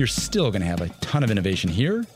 you're 0.00 0.06
still 0.06 0.50
going 0.50 0.62
to 0.62 0.66
have 0.66 0.80
a 0.80 0.88
ton 1.02 1.22
of 1.22 1.30
innovation 1.30 1.68
here 1.68 2.06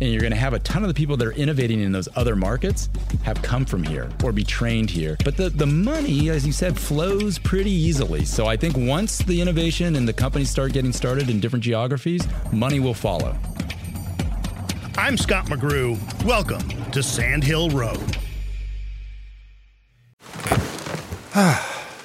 and 0.00 0.12
you're 0.12 0.20
going 0.20 0.32
to 0.32 0.38
have 0.38 0.54
a 0.54 0.60
ton 0.60 0.82
of 0.84 0.88
the 0.88 0.94
people 0.94 1.16
that 1.16 1.26
are 1.26 1.32
innovating 1.32 1.80
in 1.80 1.90
those 1.90 2.08
other 2.14 2.36
markets 2.36 2.88
have 3.24 3.42
come 3.42 3.64
from 3.64 3.82
here 3.82 4.08
or 4.22 4.30
be 4.30 4.44
trained 4.44 4.88
here. 4.88 5.16
But 5.24 5.36
the, 5.36 5.50
the 5.50 5.66
money, 5.66 6.30
as 6.30 6.46
you 6.46 6.52
said, 6.52 6.78
flows 6.78 7.40
pretty 7.40 7.72
easily. 7.72 8.24
So 8.24 8.46
I 8.46 8.56
think 8.56 8.76
once 8.76 9.18
the 9.18 9.40
innovation 9.40 9.96
and 9.96 10.06
the 10.06 10.12
companies 10.12 10.50
start 10.50 10.72
getting 10.72 10.92
started 10.92 11.28
in 11.28 11.40
different 11.40 11.64
geographies, 11.64 12.28
money 12.52 12.78
will 12.78 12.94
follow. 12.94 13.36
I'm 14.96 15.16
Scott 15.16 15.46
McGrew. 15.46 15.98
Welcome 16.24 16.68
to 16.92 17.02
Sand 17.02 17.42
Hill 17.42 17.70
Road. 17.70 18.18
Ah. 21.34 21.71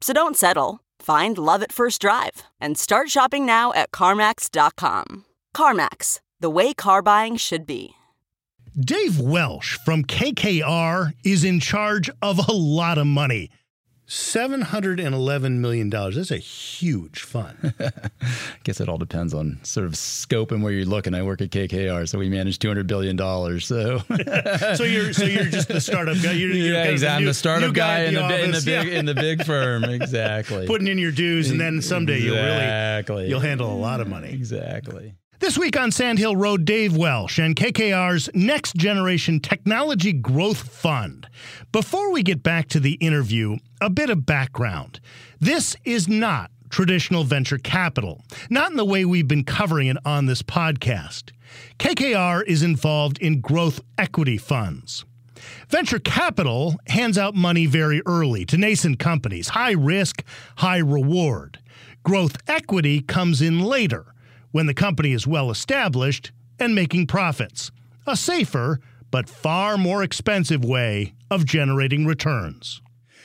So 0.00 0.12
don't 0.12 0.36
settle. 0.36 0.80
Find 1.00 1.38
love 1.38 1.62
at 1.62 1.72
first 1.72 2.00
drive 2.00 2.42
and 2.60 2.78
start 2.78 3.10
shopping 3.10 3.46
now 3.46 3.72
at 3.72 3.90
CarMax.com. 3.90 5.24
CarMax, 5.54 6.20
the 6.40 6.50
way 6.50 6.74
car 6.74 7.02
buying 7.02 7.36
should 7.36 7.66
be. 7.66 7.94
Dave 8.78 9.18
Welsh 9.18 9.76
from 9.84 10.04
KKR 10.04 11.12
is 11.24 11.42
in 11.42 11.58
charge 11.58 12.08
of 12.22 12.38
a 12.48 12.52
lot 12.52 12.96
of 12.96 13.06
money. 13.08 13.50
$711 14.08 15.58
million. 15.58 15.90
That's 15.90 16.30
a 16.30 16.38
huge 16.38 17.20
fund. 17.20 17.74
I 17.78 17.90
guess 18.64 18.80
it 18.80 18.88
all 18.88 18.96
depends 18.96 19.34
on 19.34 19.60
sort 19.64 19.86
of 19.86 19.96
scope 19.98 20.50
and 20.50 20.62
where 20.62 20.72
you're 20.72 20.86
looking. 20.86 21.14
I 21.14 21.22
work 21.22 21.42
at 21.42 21.50
KKR, 21.50 22.08
so 22.08 22.18
we 22.18 22.30
manage 22.30 22.58
$200 22.58 22.86
billion. 22.86 23.18
So 23.60 23.98
so 24.76 24.84
you're 24.84 25.12
so 25.12 25.24
you're 25.24 25.44
just 25.44 25.68
the 25.68 25.80
startup 25.80 26.16
guy. 26.22 26.32
You're, 26.32 26.50
you're 26.52 26.74
yeah, 26.74 26.84
exactly. 26.84 27.24
I'm 27.24 27.26
the 27.26 27.34
startup 27.34 27.74
guy, 27.74 28.04
in, 28.04 28.14
the, 28.14 28.26
the 28.26 28.44
in 28.44 28.50
the 28.52 28.62
big 28.64 28.86
yeah. 28.86 28.98
in 28.98 29.04
the 29.04 29.14
big 29.14 29.44
firm. 29.46 29.84
Exactly. 29.84 30.66
Putting 30.66 30.88
in 30.88 30.96
your 30.96 31.12
dues, 31.12 31.50
and 31.50 31.60
then 31.60 31.82
someday 31.82 32.22
exactly. 32.22 32.34
you'll 32.34 33.18
really 33.18 33.28
you'll 33.28 33.40
handle 33.40 33.70
a 33.70 33.76
lot 33.76 34.00
of 34.00 34.08
money. 34.08 34.30
Exactly. 34.30 35.14
This 35.40 35.56
week 35.56 35.78
on 35.78 35.92
Sand 35.92 36.18
Hill 36.18 36.34
Road, 36.34 36.64
Dave 36.64 36.96
Welsh 36.96 37.38
and 37.38 37.54
KKR's 37.54 38.28
Next 38.34 38.74
Generation 38.74 39.38
Technology 39.38 40.12
Growth 40.12 40.68
Fund. 40.68 41.28
Before 41.70 42.10
we 42.10 42.24
get 42.24 42.42
back 42.42 42.66
to 42.70 42.80
the 42.80 42.94
interview, 42.94 43.58
a 43.80 43.88
bit 43.88 44.10
of 44.10 44.26
background. 44.26 44.98
This 45.38 45.76
is 45.84 46.08
not 46.08 46.50
traditional 46.70 47.22
venture 47.22 47.56
capital, 47.56 48.20
not 48.50 48.72
in 48.72 48.76
the 48.76 48.84
way 48.84 49.04
we've 49.04 49.28
been 49.28 49.44
covering 49.44 49.86
it 49.86 49.96
on 50.04 50.26
this 50.26 50.42
podcast. 50.42 51.30
KKR 51.78 52.44
is 52.44 52.64
involved 52.64 53.18
in 53.18 53.40
growth 53.40 53.80
equity 53.96 54.38
funds. 54.38 55.04
Venture 55.68 56.00
capital 56.00 56.74
hands 56.88 57.16
out 57.16 57.36
money 57.36 57.66
very 57.66 58.02
early 58.06 58.44
to 58.44 58.56
nascent 58.56 58.98
companies, 58.98 59.50
high 59.50 59.70
risk, 59.70 60.24
high 60.56 60.78
reward. 60.78 61.60
Growth 62.02 62.36
equity 62.48 63.00
comes 63.00 63.40
in 63.40 63.60
later 63.60 64.06
when 64.50 64.66
the 64.66 64.74
company 64.74 65.12
is 65.12 65.26
well 65.26 65.50
established 65.50 66.32
and 66.58 66.74
making 66.74 67.06
profits. 67.06 67.70
A 68.06 68.16
safer, 68.16 68.80
but 69.10 69.28
far 69.28 69.78
more 69.78 70.02
expensive 70.02 70.64
way 70.64 71.14
of 71.30 71.44
generating 71.44 72.06
returns. 72.06 72.80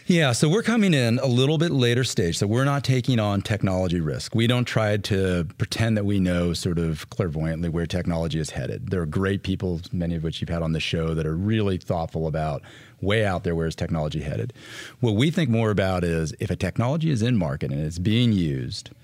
Yeah, 0.06 0.34
so 0.34 0.50
we're 0.50 0.63
coming 0.63 0.94
in 0.94 1.17
a 1.19 1.28
little 1.28 1.57
bit 1.57 1.72
later 1.72 2.03
stage. 2.03 2.38
So 2.38 2.45
we're 2.45 2.66
not 2.66 2.84
taking 2.84 3.19
on 3.19 3.41
technology 3.41 4.01
risk. 4.01 4.35
We 4.35 4.47
don't 4.47 4.66
try 4.66 4.97
to 4.97 5.47
pretend 5.57 5.95
that 5.95 6.03
we 6.03 6.19
know 6.19 6.51
sort 6.51 6.78
of 6.78 7.09
clairvoyantly 7.09 7.69
where 7.69 7.85
technology 7.85 8.38
is 8.38 8.50
headed. 8.50 8.90
There 8.90 9.01
are 9.01 9.05
great 9.05 9.44
people, 9.44 9.79
many 9.94 10.16
of 10.16 10.23
which 10.23 10.41
you've 10.41 10.50
had 10.50 10.61
on 10.61 10.73
the 10.73 10.81
show, 10.81 11.13
that 11.13 11.25
are 11.25 11.38
really 11.38 11.78
thoughtful 11.78 12.28
about 12.28 12.63
way 13.00 13.25
out 13.25 13.45
there 13.45 13.55
where 13.55 13.67
is 13.67 13.75
technology 13.75 14.22
headed. 14.22 14.51
What 15.00 15.16
we 15.16 15.31
think 15.31 15.50
more 15.50 15.72
about 15.72 16.03
is 16.03 16.34
if 16.38 16.51
a 16.51 16.57
technology 16.57 17.09
is 17.09 17.22
in 17.22 17.38
market 17.38 17.72
and 17.72 17.81
it's 17.81 18.00
being 18.00 18.34
used– 18.34 18.90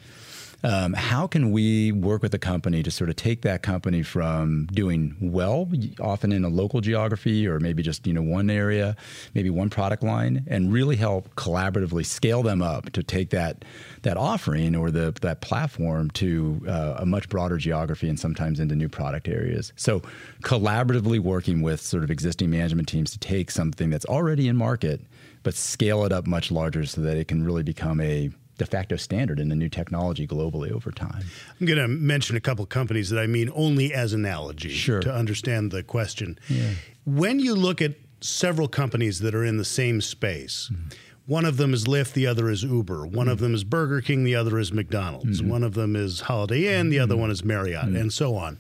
um, 0.63 0.93
how 0.93 1.27
can 1.27 1.51
we 1.51 1.91
work 1.91 2.21
with 2.21 2.33
a 2.33 2.39
company 2.39 2.83
to 2.83 2.91
sort 2.91 3.09
of 3.09 3.15
take 3.15 3.41
that 3.43 3.61
company 3.61 4.03
from 4.03 4.65
doing 4.67 5.15
well, 5.21 5.69
often 6.01 6.31
in 6.31 6.43
a 6.43 6.49
local 6.49 6.81
geography 6.81 7.47
or 7.47 7.59
maybe 7.59 7.81
just 7.81 8.05
you 8.05 8.13
know 8.13 8.21
one 8.21 8.49
area, 8.49 8.95
maybe 9.33 9.49
one 9.49 9.69
product 9.69 10.03
line, 10.03 10.43
and 10.47 10.71
really 10.71 10.95
help 10.95 11.33
collaboratively 11.35 12.05
scale 12.05 12.43
them 12.43 12.61
up 12.61 12.91
to 12.91 13.03
take 13.03 13.29
that 13.29 13.63
that 14.01 14.17
offering 14.17 14.75
or 14.75 14.91
the 14.91 15.15
that 15.21 15.41
platform 15.41 16.09
to 16.11 16.61
uh, 16.67 16.95
a 16.97 17.05
much 17.05 17.29
broader 17.29 17.57
geography 17.57 18.09
and 18.09 18.19
sometimes 18.19 18.59
into 18.59 18.75
new 18.75 18.89
product 18.89 19.27
areas. 19.27 19.71
So 19.75 20.01
collaboratively 20.41 21.19
working 21.19 21.61
with 21.61 21.81
sort 21.81 22.03
of 22.03 22.11
existing 22.11 22.49
management 22.49 22.87
teams 22.87 23.11
to 23.11 23.19
take 23.19 23.51
something 23.51 23.89
that's 23.89 24.05
already 24.05 24.47
in 24.47 24.57
market 24.57 25.01
but 25.41 25.53
scale 25.53 26.03
it 26.03 26.11
up 26.11 26.27
much 26.27 26.51
larger 26.51 26.85
so 26.85 27.01
that 27.01 27.17
it 27.17 27.27
can 27.29 27.43
really 27.43 27.63
become 27.63 28.01
a 28.01 28.29
de 28.59 28.65
facto 28.65 28.95
standard 28.95 29.39
in 29.39 29.49
the 29.49 29.55
new 29.55 29.69
technology 29.69 30.27
globally 30.27 30.71
over 30.71 30.91
time. 30.91 31.23
I'm 31.59 31.65
going 31.65 31.79
to 31.79 31.87
mention 31.87 32.35
a 32.35 32.39
couple 32.39 32.65
companies 32.67 33.09
that 33.09 33.19
I 33.19 33.25
mean 33.25 33.49
only 33.55 33.91
as 33.91 34.13
analogy 34.13 34.69
sure. 34.69 34.99
to 34.99 35.11
understand 35.11 35.71
the 35.71 35.81
question. 35.81 36.37
Yeah. 36.47 36.73
When 37.05 37.39
you 37.39 37.55
look 37.55 37.81
at 37.81 37.95
several 38.21 38.67
companies 38.67 39.19
that 39.19 39.33
are 39.33 39.43
in 39.43 39.57
the 39.57 39.65
same 39.65 40.01
space, 40.01 40.69
mm-hmm. 40.71 40.89
one 41.25 41.45
of 41.45 41.57
them 41.57 41.73
is 41.73 41.85
Lyft, 41.85 42.13
the 42.13 42.27
other 42.27 42.49
is 42.49 42.61
Uber. 42.61 43.07
One 43.07 43.11
mm-hmm. 43.11 43.29
of 43.29 43.39
them 43.39 43.55
is 43.55 43.63
Burger 43.63 44.01
King, 44.01 44.23
the 44.23 44.35
other 44.35 44.59
is 44.59 44.71
McDonald's. 44.71 45.41
Mm-hmm. 45.41 45.49
One 45.49 45.63
of 45.63 45.73
them 45.73 45.95
is 45.95 46.21
Holiday 46.21 46.77
Inn, 46.77 46.89
the 46.89 46.99
other 46.99 47.13
mm-hmm. 47.13 47.21
one 47.21 47.31
is 47.31 47.43
Marriott, 47.43 47.85
mm-hmm. 47.85 47.95
and 47.95 48.13
so 48.13 48.35
on. 48.35 48.59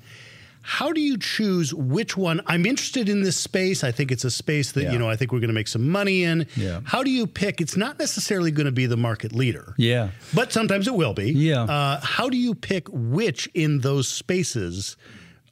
How 0.69 0.91
do 0.91 1.01
you 1.01 1.17
choose 1.17 1.73
which 1.73 2.15
one? 2.15 2.41
I'm 2.45 2.63
interested 2.63 3.09
in 3.09 3.23
this 3.23 3.35
space. 3.35 3.83
I 3.83 3.91
think 3.91 4.11
it's 4.11 4.23
a 4.23 4.29
space 4.29 4.73
that, 4.73 4.83
yeah. 4.83 4.91
you 4.91 4.99
know, 4.99 5.09
I 5.09 5.15
think 5.15 5.31
we're 5.31 5.39
going 5.39 5.47
to 5.47 5.53
make 5.53 5.67
some 5.67 5.89
money 5.89 6.23
in. 6.23 6.45
Yeah. 6.55 6.81
How 6.83 7.01
do 7.01 7.09
you 7.09 7.25
pick? 7.25 7.59
It's 7.59 7.75
not 7.75 7.97
necessarily 7.97 8.51
going 8.51 8.67
to 8.67 8.71
be 8.71 8.85
the 8.85 8.95
market 8.95 9.33
leader. 9.33 9.73
Yeah. 9.77 10.09
But 10.31 10.53
sometimes 10.53 10.87
it 10.87 10.93
will 10.93 11.15
be. 11.15 11.31
Yeah. 11.31 11.63
Uh, 11.63 11.99
how 12.01 12.29
do 12.29 12.37
you 12.37 12.53
pick 12.53 12.87
which 12.91 13.49
in 13.55 13.79
those 13.79 14.07
spaces 14.07 14.95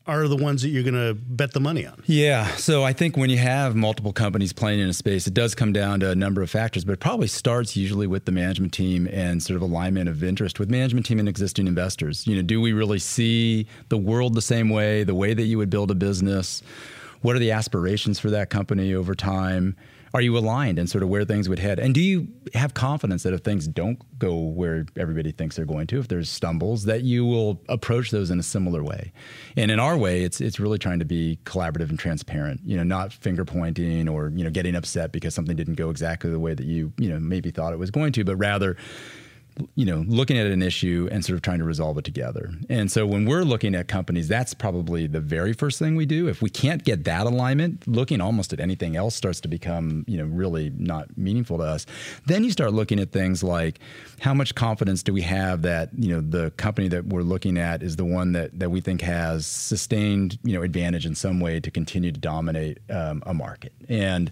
are 0.08 0.28
the 0.28 0.38
ones 0.38 0.62
that 0.62 0.70
you're 0.70 0.84
going 0.84 0.94
to 0.94 1.14
bet 1.14 1.54
the 1.54 1.60
money 1.60 1.86
on? 1.86 2.02
Yeah. 2.06 2.48
So 2.56 2.84
I 2.84 2.94
think 2.94 3.18
when 3.18 3.30
you 3.30 3.38
have 3.38 3.76
multiple 3.76 4.14
companies 4.14 4.54
playing 4.54 4.80
in 4.80 4.90
a 4.90 4.94
space, 4.94 5.28
it 5.28 5.34
does 5.34 5.54
come 5.54 5.74
down 5.74 6.00
to 6.00 6.10
a 6.10 6.16
number 6.16 6.42
of 6.42 6.50
factors, 6.50 6.86
but 6.86 6.94
it 6.94 7.00
probably 7.00 7.28
starts 7.28 7.76
usually 7.76 8.08
with 8.08 8.26
the 8.26 8.32
management 8.32 8.74
team 8.74 9.08
and 9.12 9.44
sort 9.44 9.56
of 9.58 9.62
alignment 9.62 10.08
of 10.10 10.24
interest 10.24 10.60
with 10.60 10.70
management 10.70 11.06
team 11.06 11.20
and 11.20 11.28
existing 11.28 11.68
investors. 11.68 12.26
You 12.26 12.38
know, 12.38 12.42
do 12.42 12.62
we 12.62 12.74
really 12.74 13.00
see 13.00 13.68
the 13.90 13.98
world 13.98 14.34
the 14.34 14.42
same 14.42 14.70
way, 14.70 15.04
the 15.04 15.16
way 15.16 15.34
that 15.34 15.44
you 15.44 15.58
would 15.58 15.70
build 15.70 15.92
a 15.92 15.96
business? 15.96 16.64
What 17.28 17.36
are 17.36 17.40
the 17.40 17.52
aspirations 17.52 18.20
for 18.20 18.30
that 18.30 18.50
company 18.50 18.94
over 18.94 19.14
time? 19.14 19.76
are 20.14 20.22
you 20.22 20.38
aligned 20.38 20.80
and 20.80 20.90
sort 20.90 21.04
of 21.04 21.10
where 21.10 21.26
things 21.26 21.50
would 21.50 21.60
head? 21.60 21.80
And 21.80 21.94
do 21.94 22.00
you 22.00 22.30
have 22.54 22.74
confidence 22.74 23.24
that 23.24 23.34
if 23.34 23.42
things 23.42 23.68
don't 23.68 24.00
go 24.18 24.36
where 24.36 24.86
everybody 24.96 25.34
thinks 25.34 25.58
they're 25.58 25.66
going 25.66 25.88
to, 25.88 26.00
if 26.00 26.08
there's 26.08 26.30
stumbles, 26.30 26.86
that 26.86 27.04
you 27.04 27.26
will 27.26 27.62
approach 27.68 28.10
those 28.12 28.32
in 28.32 28.40
a 28.40 28.44
similar 28.44 28.82
way? 28.82 29.12
And 29.58 29.70
in 29.70 29.82
our 29.82 29.98
way, 29.98 30.24
it's 30.24 30.40
it's 30.40 30.62
really 30.62 30.78
trying 30.78 31.00
to 31.00 31.06
be 31.06 31.40
collaborative 31.44 31.90
and 31.90 32.00
transparent. 32.00 32.62
You 32.64 32.78
know, 32.78 32.84
not 32.84 33.12
finger 33.12 33.44
pointing 33.44 34.08
or 34.08 34.32
you 34.34 34.46
know 34.46 34.50
getting 34.50 34.76
upset 34.76 35.12
because 35.12 35.36
something 35.36 35.58
didn't 35.58 35.76
go 35.76 35.90
exactly 35.90 36.32
the 36.32 36.40
way 36.40 36.54
that 36.54 36.66
you 36.66 36.94
you 36.98 37.10
know 37.10 37.20
maybe 37.20 37.52
thought 37.52 37.74
it 37.74 37.80
was 37.80 37.92
going 37.92 38.14
to, 38.14 38.24
but 38.24 38.38
rather 38.38 38.78
you 39.76 39.86
know, 39.86 40.04
looking 40.08 40.38
at 40.38 40.48
an 40.48 40.62
issue 40.62 41.08
and 41.12 41.24
sort 41.24 41.36
of 41.36 41.42
trying 41.42 41.60
to 41.60 41.64
resolve 41.64 41.98
it 41.98 42.06
together. 42.06 42.52
And 42.70 42.92
so 42.92 43.06
when 43.06 43.26
we're 43.26 43.44
looking 43.44 43.76
at 43.76 43.88
companies, 43.88 44.28
that's 44.28 44.54
probably 44.54 45.08
the 45.08 45.20
very 45.20 45.54
first 45.54 45.80
thing 45.80 45.96
we 45.96 46.06
do. 46.06 46.28
If 46.28 46.42
we 46.42 46.50
can't 46.50 46.84
get 46.84 47.04
that 47.06 47.26
alignment, 47.26 47.88
looking 47.88 48.22
almost 48.22 48.54
at 48.54 48.60
anything 48.60 48.96
else 48.96 49.16
starts 49.16 49.42
to 49.42 49.48
become, 49.48 50.06
you 50.08 50.18
know, 50.18 50.26
really 50.26 50.72
not 50.78 51.18
meaningful 51.18 51.58
to 51.58 51.64
us. 51.64 51.86
Then 52.26 52.44
you 52.44 52.52
start 52.52 52.74
looking 52.74 53.00
at 53.00 53.12
things 53.12 53.44
like 53.44 53.80
how 54.20 54.34
much 54.34 54.56
confidence 54.56 55.04
do 55.04 55.14
we 55.14 55.22
have 55.22 55.62
that, 55.64 55.90
you 55.98 56.10
know, 56.14 56.22
the 56.22 56.52
company 56.52 56.88
that 56.90 57.06
we're 57.06 57.22
looking 57.22 57.58
at 57.58 57.84
is 57.84 57.96
the 57.96 58.06
one 58.06 58.32
that 58.34 58.58
that 58.60 58.70
we 58.70 58.82
think 58.82 59.02
has 59.02 59.46
sustained, 59.46 60.38
you 60.44 60.54
know, 60.54 60.62
advantage 60.62 61.06
in 61.06 61.16
some 61.16 61.40
way 61.40 61.60
to 61.60 61.72
continue 61.72 62.12
to 62.12 62.20
dominate 62.20 62.80
um, 62.90 63.24
a 63.26 63.34
market. 63.34 63.74
And 63.90 64.32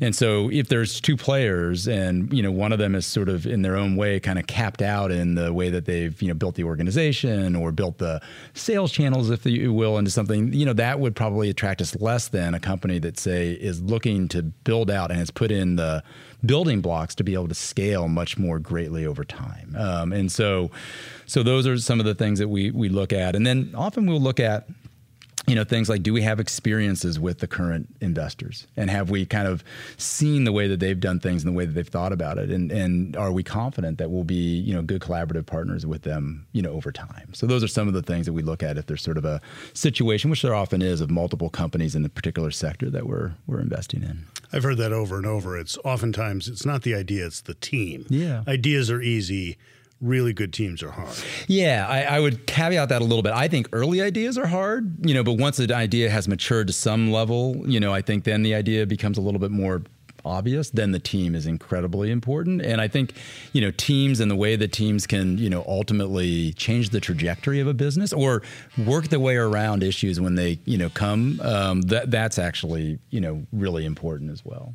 and 0.00 0.14
so 0.14 0.50
if 0.50 0.68
there's 0.68 1.00
two 1.00 1.16
players 1.16 1.86
and, 1.88 2.32
you 2.32 2.42
know, 2.42 2.52
one 2.52 2.72
of 2.72 2.78
them 2.78 2.94
is 2.94 3.06
sort 3.06 3.28
of 3.28 3.46
in 3.46 3.62
their 3.62 3.76
own 3.76 3.96
way 3.96 4.20
kind 4.20 4.38
of 4.38 4.46
tapped 4.64 4.80
out 4.80 5.10
in 5.10 5.34
the 5.34 5.52
way 5.52 5.68
that 5.68 5.84
they've 5.84 6.22
you 6.22 6.28
know 6.28 6.34
built 6.34 6.54
the 6.54 6.64
organization 6.64 7.54
or 7.54 7.70
built 7.70 7.98
the 7.98 8.20
sales 8.54 8.90
channels, 8.90 9.28
if 9.28 9.44
you 9.44 9.74
will, 9.74 9.98
into 9.98 10.10
something 10.10 10.52
you 10.54 10.64
know 10.64 10.72
that 10.72 10.98
would 11.00 11.14
probably 11.14 11.50
attract 11.50 11.82
us 11.82 11.94
less 11.96 12.28
than 12.28 12.54
a 12.54 12.60
company 12.60 12.98
that 12.98 13.18
say 13.18 13.52
is 13.52 13.82
looking 13.82 14.26
to 14.28 14.42
build 14.42 14.90
out 14.90 15.10
and 15.10 15.18
has 15.18 15.30
put 15.30 15.50
in 15.50 15.76
the 15.76 16.02
building 16.46 16.80
blocks 16.80 17.14
to 17.14 17.24
be 17.24 17.34
able 17.34 17.48
to 17.48 17.54
scale 17.54 18.08
much 18.08 18.38
more 18.38 18.58
greatly 18.58 19.04
over 19.04 19.24
time. 19.24 19.74
Um, 19.78 20.12
and 20.12 20.30
so, 20.30 20.70
so 21.26 21.42
those 21.42 21.66
are 21.66 21.78
some 21.78 22.00
of 22.00 22.06
the 22.06 22.14
things 22.14 22.38
that 22.38 22.48
we 22.48 22.70
we 22.70 22.88
look 22.88 23.12
at, 23.12 23.36
and 23.36 23.46
then 23.46 23.70
often 23.74 24.06
we'll 24.06 24.20
look 24.20 24.40
at 24.40 24.66
you 25.46 25.54
know 25.54 25.64
things 25.64 25.88
like 25.88 26.02
do 26.02 26.12
we 26.12 26.22
have 26.22 26.40
experiences 26.40 27.18
with 27.18 27.38
the 27.38 27.46
current 27.46 27.94
investors? 28.00 28.66
And 28.76 28.90
have 28.90 29.10
we 29.10 29.26
kind 29.26 29.46
of 29.46 29.62
seen 29.96 30.44
the 30.44 30.52
way 30.52 30.68
that 30.68 30.80
they've 30.80 30.98
done 30.98 31.20
things 31.20 31.44
and 31.44 31.52
the 31.52 31.56
way 31.56 31.66
that 31.66 31.72
they've 31.72 31.86
thought 31.86 32.12
about 32.12 32.38
it? 32.38 32.50
And 32.50 32.72
and 32.72 33.16
are 33.16 33.32
we 33.32 33.42
confident 33.42 33.98
that 33.98 34.10
we'll 34.10 34.24
be 34.24 34.58
you 34.58 34.74
know 34.74 34.82
good 34.82 35.02
collaborative 35.02 35.46
partners 35.46 35.84
with 35.86 36.02
them 36.02 36.46
you 36.52 36.62
know 36.62 36.72
over 36.72 36.92
time? 36.92 37.34
So 37.34 37.46
those 37.46 37.62
are 37.62 37.68
some 37.68 37.88
of 37.88 37.94
the 37.94 38.02
things 38.02 38.26
that 38.26 38.32
we 38.32 38.42
look 38.42 38.62
at 38.62 38.78
if 38.78 38.86
there's 38.86 39.02
sort 39.02 39.18
of 39.18 39.24
a 39.24 39.40
situation 39.72 40.30
which 40.30 40.42
there 40.42 40.54
often 40.54 40.82
is 40.82 41.00
of 41.00 41.10
multiple 41.10 41.50
companies 41.50 41.94
in 41.94 42.02
the 42.02 42.08
particular 42.08 42.50
sector 42.50 42.90
that 42.90 43.06
we're 43.06 43.32
we're 43.46 43.60
investing 43.60 44.02
in. 44.02 44.26
I've 44.52 44.62
heard 44.62 44.78
that 44.78 44.92
over 44.92 45.16
and 45.16 45.26
over. 45.26 45.58
It's 45.58 45.76
oftentimes 45.84 46.48
it's 46.48 46.64
not 46.64 46.82
the 46.82 46.94
idea 46.94 47.26
it's 47.26 47.40
the 47.40 47.54
team. 47.54 48.06
Yeah. 48.08 48.44
Ideas 48.46 48.90
are 48.90 49.02
easy 49.02 49.58
really 50.04 50.32
good 50.32 50.52
teams 50.52 50.82
are 50.82 50.90
hard. 50.90 51.16
Yeah, 51.48 51.86
I, 51.88 52.02
I, 52.02 52.20
would 52.20 52.46
caveat 52.46 52.90
that 52.90 53.00
a 53.00 53.04
little 53.04 53.22
bit. 53.22 53.32
I 53.32 53.48
think 53.48 53.68
early 53.72 54.02
ideas 54.02 54.36
are 54.36 54.46
hard, 54.46 55.06
you 55.06 55.14
know, 55.14 55.24
but 55.24 55.34
once 55.34 55.58
an 55.58 55.72
idea 55.72 56.10
has 56.10 56.28
matured 56.28 56.66
to 56.66 56.72
some 56.72 57.10
level, 57.10 57.62
you 57.66 57.80
know, 57.80 57.92
I 57.92 58.02
think 58.02 58.24
then 58.24 58.42
the 58.42 58.54
idea 58.54 58.86
becomes 58.86 59.18
a 59.18 59.20
little 59.20 59.40
bit 59.40 59.50
more 59.50 59.82
obvious, 60.24 60.70
then 60.70 60.92
the 60.92 60.98
team 60.98 61.34
is 61.34 61.46
incredibly 61.46 62.10
important. 62.10 62.62
And 62.62 62.80
I 62.80 62.88
think, 62.88 63.14
you 63.52 63.60
know, 63.60 63.70
teams 63.70 64.20
and 64.20 64.30
the 64.30 64.36
way 64.36 64.56
that 64.56 64.72
teams 64.72 65.06
can, 65.06 65.38
you 65.38 65.50
know, 65.50 65.64
ultimately 65.66 66.52
change 66.54 66.90
the 66.90 67.00
trajectory 67.00 67.60
of 67.60 67.66
a 67.66 67.74
business 67.74 68.12
or 68.12 68.42
work 68.78 69.08
their 69.08 69.20
way 69.20 69.36
around 69.36 69.82
issues 69.82 70.20
when 70.20 70.34
they, 70.34 70.58
you 70.64 70.78
know, 70.78 70.88
come, 70.88 71.40
um, 71.42 71.82
that, 71.82 72.10
that's 72.10 72.38
actually, 72.38 72.98
you 73.10 73.20
know, 73.20 73.46
really 73.52 73.84
important 73.84 74.30
as 74.30 74.44
well. 74.44 74.74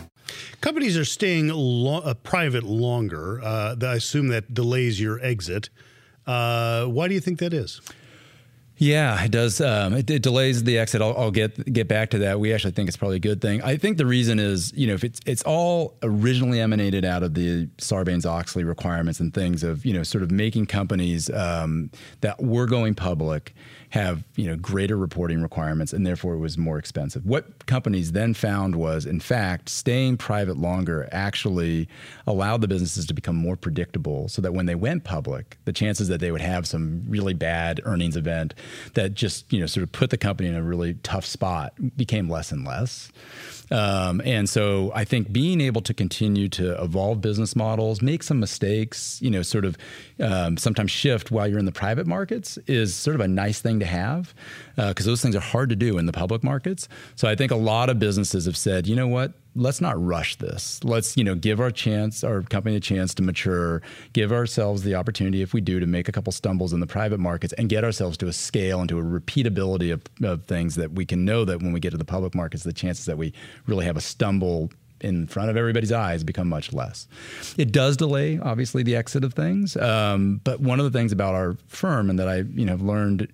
Companies 0.61 0.97
are 0.97 1.05
staying 1.05 1.49
lo- 1.49 2.01
uh, 2.01 2.13
private 2.13 2.63
longer. 2.63 3.41
Uh, 3.43 3.75
I 3.81 3.95
assume 3.95 4.27
that 4.27 4.53
delays 4.53 5.01
your 5.01 5.19
exit. 5.23 5.69
Uh, 6.27 6.85
why 6.85 7.07
do 7.07 7.15
you 7.15 7.19
think 7.19 7.39
that 7.39 7.53
is? 7.53 7.81
Yeah, 8.81 9.23
it 9.23 9.29
does. 9.29 9.61
Um, 9.61 9.93
it, 9.93 10.09
it, 10.09 10.23
delays 10.23 10.63
the 10.63 10.79
exit. 10.79 11.03
I'll, 11.03 11.15
I'll, 11.15 11.29
get 11.29 11.71
get 11.71 11.87
back 11.87 12.09
to 12.11 12.17
that. 12.19 12.39
We 12.39 12.51
actually 12.51 12.71
think 12.71 12.87
it's 12.87 12.97
probably 12.97 13.17
a 13.17 13.19
good 13.19 13.39
thing. 13.39 13.61
I 13.61 13.77
think 13.77 13.97
the 13.97 14.07
reason 14.07 14.39
is, 14.39 14.73
you 14.75 14.87
know, 14.87 14.95
if 14.95 15.03
it's 15.03 15.19
it's 15.27 15.43
all 15.43 15.97
originally 16.01 16.59
emanated 16.59 17.05
out 17.05 17.21
of 17.21 17.35
the 17.35 17.67
Sarbanes 17.77 18.25
Oxley 18.25 18.63
requirements 18.63 19.19
and 19.19 19.31
things 19.31 19.61
of, 19.61 19.85
you 19.85 19.93
know, 19.93 20.01
sort 20.01 20.23
of 20.23 20.31
making 20.31 20.65
companies 20.65 21.29
um, 21.29 21.91
that 22.21 22.41
were 22.41 22.65
going 22.65 22.95
public 22.95 23.53
have 23.91 24.23
you 24.35 24.47
know 24.47 24.55
greater 24.55 24.97
reporting 24.97 25.41
requirements 25.41 25.93
and 25.93 26.05
therefore 26.05 26.33
it 26.33 26.39
was 26.39 26.57
more 26.57 26.77
expensive. 26.77 27.25
What 27.25 27.65
companies 27.65 28.13
then 28.13 28.33
found 28.33 28.75
was 28.75 29.05
in 29.05 29.19
fact 29.19 29.69
staying 29.69 30.17
private 30.17 30.57
longer 30.57 31.07
actually 31.11 31.87
allowed 32.25 32.61
the 32.61 32.67
businesses 32.67 33.05
to 33.05 33.13
become 33.13 33.35
more 33.35 33.55
predictable 33.55 34.27
so 34.29 34.41
that 34.41 34.53
when 34.53 34.65
they 34.65 34.75
went 34.75 35.03
public 35.03 35.57
the 35.65 35.73
chances 35.73 36.07
that 36.07 36.19
they 36.19 36.31
would 36.31 36.41
have 36.41 36.65
some 36.65 37.03
really 37.07 37.33
bad 37.33 37.81
earnings 37.83 38.15
event 38.15 38.53
that 38.93 39.13
just 39.13 39.51
you 39.51 39.59
know 39.59 39.65
sort 39.65 39.83
of 39.83 39.91
put 39.91 40.09
the 40.09 40.17
company 40.17 40.49
in 40.49 40.55
a 40.55 40.63
really 40.63 40.95
tough 41.03 41.25
spot 41.25 41.73
became 41.97 42.29
less 42.29 42.51
and 42.51 42.65
less. 42.65 43.11
Um, 43.71 44.21
and 44.25 44.49
so 44.49 44.91
I 44.93 45.05
think 45.05 45.31
being 45.31 45.61
able 45.61 45.81
to 45.83 45.93
continue 45.93 46.49
to 46.49 46.81
evolve 46.81 47.21
business 47.21 47.55
models, 47.55 48.01
make 48.01 48.21
some 48.21 48.39
mistakes, 48.39 49.21
you 49.21 49.31
know, 49.31 49.41
sort 49.41 49.63
of 49.63 49.77
um, 50.19 50.57
sometimes 50.57 50.91
shift 50.91 51.31
while 51.31 51.47
you're 51.47 51.59
in 51.59 51.65
the 51.65 51.71
private 51.71 52.05
markets 52.05 52.57
is 52.67 52.93
sort 52.93 53.15
of 53.15 53.21
a 53.21 53.27
nice 53.27 53.61
thing 53.61 53.79
to 53.81 53.87
have 53.87 54.33
because 54.75 55.05
uh, 55.05 55.11
those 55.11 55.21
things 55.21 55.35
are 55.35 55.41
hard 55.41 55.69
to 55.69 55.75
do 55.75 55.97
in 55.97 56.05
the 56.05 56.13
public 56.13 56.43
markets. 56.43 56.87
So 57.15 57.27
I 57.27 57.35
think 57.35 57.51
a 57.51 57.55
lot 57.55 57.89
of 57.89 57.99
businesses 57.99 58.45
have 58.45 58.57
said, 58.57 58.87
you 58.87 58.95
know 58.95 59.07
what, 59.07 59.33
let's 59.55 59.81
not 59.81 60.01
rush 60.01 60.37
this. 60.37 60.83
Let's 60.83 61.17
you 61.17 61.23
know 61.23 61.35
give 61.35 61.59
our 61.59 61.71
chance, 61.71 62.23
our 62.23 62.41
company 62.41 62.75
a 62.75 62.79
chance 62.79 63.13
to 63.15 63.23
mature, 63.23 63.81
give 64.13 64.31
ourselves 64.31 64.83
the 64.83 64.95
opportunity, 64.95 65.41
if 65.41 65.53
we 65.53 65.61
do, 65.61 65.79
to 65.79 65.85
make 65.85 66.07
a 66.07 66.11
couple 66.11 66.31
stumbles 66.31 66.73
in 66.73 66.79
the 66.79 66.87
private 66.87 67.19
markets 67.19 67.53
and 67.53 67.69
get 67.69 67.83
ourselves 67.83 68.17
to 68.17 68.27
a 68.27 68.33
scale 68.33 68.79
and 68.79 68.89
to 68.89 68.99
a 68.99 69.03
repeatability 69.03 69.91
of, 69.91 70.01
of 70.23 70.45
things 70.45 70.75
that 70.75 70.93
we 70.93 71.05
can 71.05 71.25
know 71.25 71.45
that 71.45 71.61
when 71.61 71.73
we 71.73 71.79
get 71.79 71.91
to 71.91 71.97
the 71.97 72.05
public 72.05 72.33
markets, 72.33 72.63
the 72.63 72.73
chances 72.73 73.05
that 73.05 73.17
we 73.17 73.33
really 73.67 73.85
have 73.85 73.97
a 73.97 74.01
stumble 74.01 74.71
in 75.01 75.27
front 75.27 75.49
of 75.49 75.57
everybody's 75.57 75.91
eyes 75.91 76.23
become 76.23 76.47
much 76.47 76.73
less. 76.73 77.07
It 77.57 77.71
does 77.71 77.97
delay, 77.97 78.39
obviously, 78.39 78.83
the 78.83 78.95
exit 78.95 79.23
of 79.23 79.33
things. 79.33 79.75
Um, 79.77 80.41
but 80.43 80.59
one 80.59 80.79
of 80.79 80.91
the 80.91 80.97
things 80.97 81.11
about 81.11 81.35
our 81.35 81.57
firm 81.67 82.09
and 82.09 82.17
that 82.19 82.27
I 82.27 82.37
you 82.37 82.65
know 82.65 82.73
have 82.73 82.81
learned, 82.81 83.27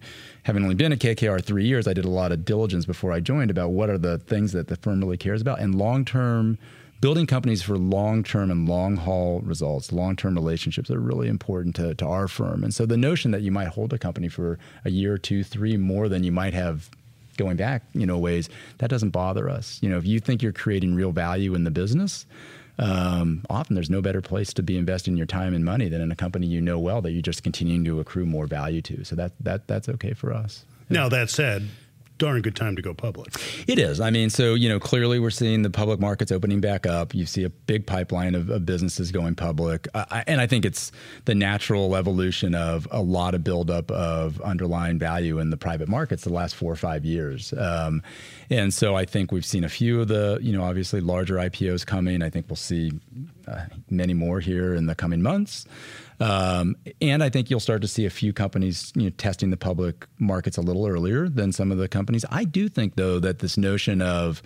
having 0.44 0.64
only 0.64 0.76
been 0.76 0.92
at 0.92 1.00
KKR 1.00 1.44
three 1.44 1.66
years, 1.66 1.88
I 1.88 1.94
did 1.94 2.06
a 2.06 2.10
lot 2.10 2.32
of 2.32 2.46
diligence 2.46 2.86
before 2.86 3.12
I 3.12 3.20
joined 3.20 3.52
about 3.52 3.70
what 3.70 3.90
are 3.90 3.98
the 3.98 4.18
things 4.18 4.54
that 4.54 4.68
the 4.68 4.76
firm 4.76 5.00
really 5.00 5.18
cares 5.18 5.42
about 5.42 5.60
and 5.60 5.76
long 5.76 6.06
term 6.06 6.58
building 7.00 7.28
companies 7.28 7.62
for 7.62 7.78
long 7.78 8.24
term 8.24 8.50
and 8.50 8.68
long 8.68 8.96
haul 8.96 9.42
results, 9.42 9.92
long 9.92 10.16
term 10.16 10.36
relationships 10.36 10.90
are 10.90 11.00
really 11.00 11.28
important 11.28 11.76
to, 11.76 11.94
to 11.96 12.06
our 12.06 12.28
firm. 12.28 12.64
And 12.64 12.74
so 12.74 12.86
the 12.86 12.98
notion 12.98 13.32
that 13.32 13.42
you 13.42 13.52
might 13.52 13.70
hold 13.70 13.94
a 13.94 13.98
company 13.98 14.28
for 14.28 14.58
a 14.86 14.90
year, 14.90 15.18
two, 15.18 15.44
three 15.44 15.78
more 15.78 16.10
than 16.10 16.24
you 16.24 16.32
might 16.32 16.54
have 16.54 16.90
going 17.38 17.58
back, 17.58 17.84
you 17.94 18.06
know, 18.06 18.18
ways, 18.18 18.50
that 18.80 18.90
doesn't 18.90 19.12
bother 19.12 19.50
us. 19.50 19.80
You 19.82 19.90
know, 19.90 19.98
if 19.98 20.06
you 20.06 20.20
think 20.20 20.42
you're 20.42 20.54
creating 20.54 20.96
real 20.96 21.12
value 21.12 21.56
in 21.56 21.64
the 21.64 21.72
business, 21.72 22.26
um, 22.80 23.44
often 23.50 23.76
there's 23.76 23.90
no 23.90 24.02
better 24.02 24.22
place 24.22 24.54
to 24.54 24.64
be 24.64 24.78
investing 24.78 25.18
your 25.18 25.26
time 25.26 25.54
and 25.54 25.66
money 25.66 25.90
than 25.90 26.02
in 26.02 26.12
a 26.12 26.16
company 26.16 26.48
you 26.48 26.62
know 26.62 26.78
well 26.78 27.02
that 27.02 27.12
you're 27.12 27.22
just 27.22 27.44
continuing 27.44 27.84
to 27.86 28.00
accrue 28.00 28.26
more 28.26 28.46
value 28.46 28.82
to. 28.84 29.04
So 29.04 29.16
that 29.16 29.32
that 29.42 29.68
that's 29.68 29.90
okay 29.90 30.14
for 30.14 30.34
us. 30.34 30.66
Now 30.90 31.10
that 31.10 31.30
said, 31.30 31.68
darn 32.18 32.42
good 32.42 32.56
time 32.56 32.76
to 32.76 32.82
go 32.82 32.94
public. 32.94 33.34
It 33.68 33.80
is. 33.80 34.00
I 34.00 34.10
mean, 34.10 34.30
so 34.30 34.54
you 34.54 34.70
know, 34.70 34.80
clearly 34.80 35.20
we're 35.20 35.30
seeing 35.30 35.62
the 35.62 35.70
public 35.70 36.00
markets 36.00 36.32
opening 36.32 36.62
back 36.62 36.86
up. 36.86 37.14
You 37.14 37.26
see 37.26 37.44
a 37.44 37.50
big 37.50 37.86
pipeline 37.86 38.36
of, 38.36 38.50
of 38.50 38.66
businesses 38.66 39.12
going 39.12 39.36
public, 39.36 39.88
uh, 39.94 40.24
and 40.28 40.42
I 40.42 40.48
think 40.48 40.66
it's 40.66 40.92
the 41.26 41.36
natural 41.36 41.96
evolution 41.96 42.56
of 42.56 42.88
a 42.92 43.02
lot 43.02 43.36
of 43.36 43.44
buildup 43.44 43.92
of 43.92 44.42
underlying 44.42 45.00
value 45.00 45.40
in 45.40 45.50
the 45.50 45.58
private 45.58 45.88
markets 45.88 46.24
the 46.24 46.34
last 46.34 46.56
four 46.56 46.72
or 46.72 46.76
five 46.76 47.06
years. 47.06 47.54
Um, 47.54 48.02
and 48.50 48.74
so 48.74 48.96
I 48.96 49.06
think 49.06 49.32
we've 49.32 49.46
seen 49.46 49.64
a 49.64 49.70
few 49.70 50.02
of 50.02 50.08
the, 50.08 50.40
you 50.42 50.54
know, 50.54 50.64
obviously 50.64 51.02
larger 51.02 51.36
IPOs 51.36 51.86
coming. 51.86 52.22
I 52.22 52.30
think 52.30 52.48
we'll 52.50 52.56
see 52.56 52.92
uh, 53.48 53.66
many 53.90 54.14
more 54.14 54.40
here 54.40 54.74
in 54.74 54.86
the 54.86 54.96
coming 54.96 55.22
months. 55.22 55.66
Um, 56.20 56.76
and 57.00 57.24
I 57.24 57.30
think 57.30 57.50
you'll 57.50 57.60
start 57.60 57.82
to 57.84 57.88
see 57.88 58.06
a 58.06 58.10
few 58.10 58.34
companies 58.34 58.92
you 58.96 59.04
know, 59.04 59.10
testing 59.12 59.52
the 59.52 59.58
public 59.58 60.08
markets 60.18 60.58
a 60.58 60.62
little 60.62 60.88
earlier 60.88 61.30
than 61.30 61.52
some 61.52 61.72
of 61.72 61.78
the 61.78 61.88
companies. 61.88 62.26
I 62.32 62.44
do 62.44 62.70
think, 62.70 62.96
though, 62.96 63.20
that 63.20 63.40
this 63.40 63.58
notion 63.58 64.02
of 64.02 64.42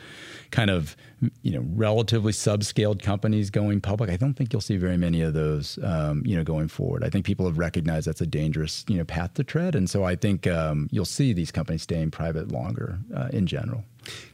kind 0.52 0.70
of 0.70 0.98
you 1.44 1.52
know 1.52 1.64
relatively 1.76 2.34
subscaled 2.34 3.02
companies 3.02 3.50
going 3.50 3.80
public, 3.80 4.10
I 4.10 4.18
don't 4.18 4.34
think 4.34 4.52
you'll 4.52 4.62
see 4.62 4.78
very 4.78 4.98
many 4.98 5.22
of 5.22 5.34
those 5.34 5.80
um, 5.84 6.24
you 6.26 6.36
know 6.36 6.44
going 6.44 6.68
forward. 6.68 7.04
I 7.04 7.10
think 7.10 7.26
people 7.26 7.46
have 7.46 7.58
recognized 7.58 8.08
that's 8.08 8.22
a 8.22 8.28
dangerous 8.28 8.84
you 8.88 8.98
know 8.98 9.06
path 9.06 9.36
to 9.36 9.44
tread, 9.44 9.76
and 9.76 9.90
so 9.90 10.04
I 10.04 10.16
think 10.16 10.48
um, 10.48 10.90
you'll 10.92 11.06
see 11.06 11.32
these 11.34 11.52
companies 11.52 11.84
staying 11.84 12.12
private 12.12 12.52
longer 12.52 13.00
uh, 13.16 13.30
in 13.32 13.48
general. 13.48 13.84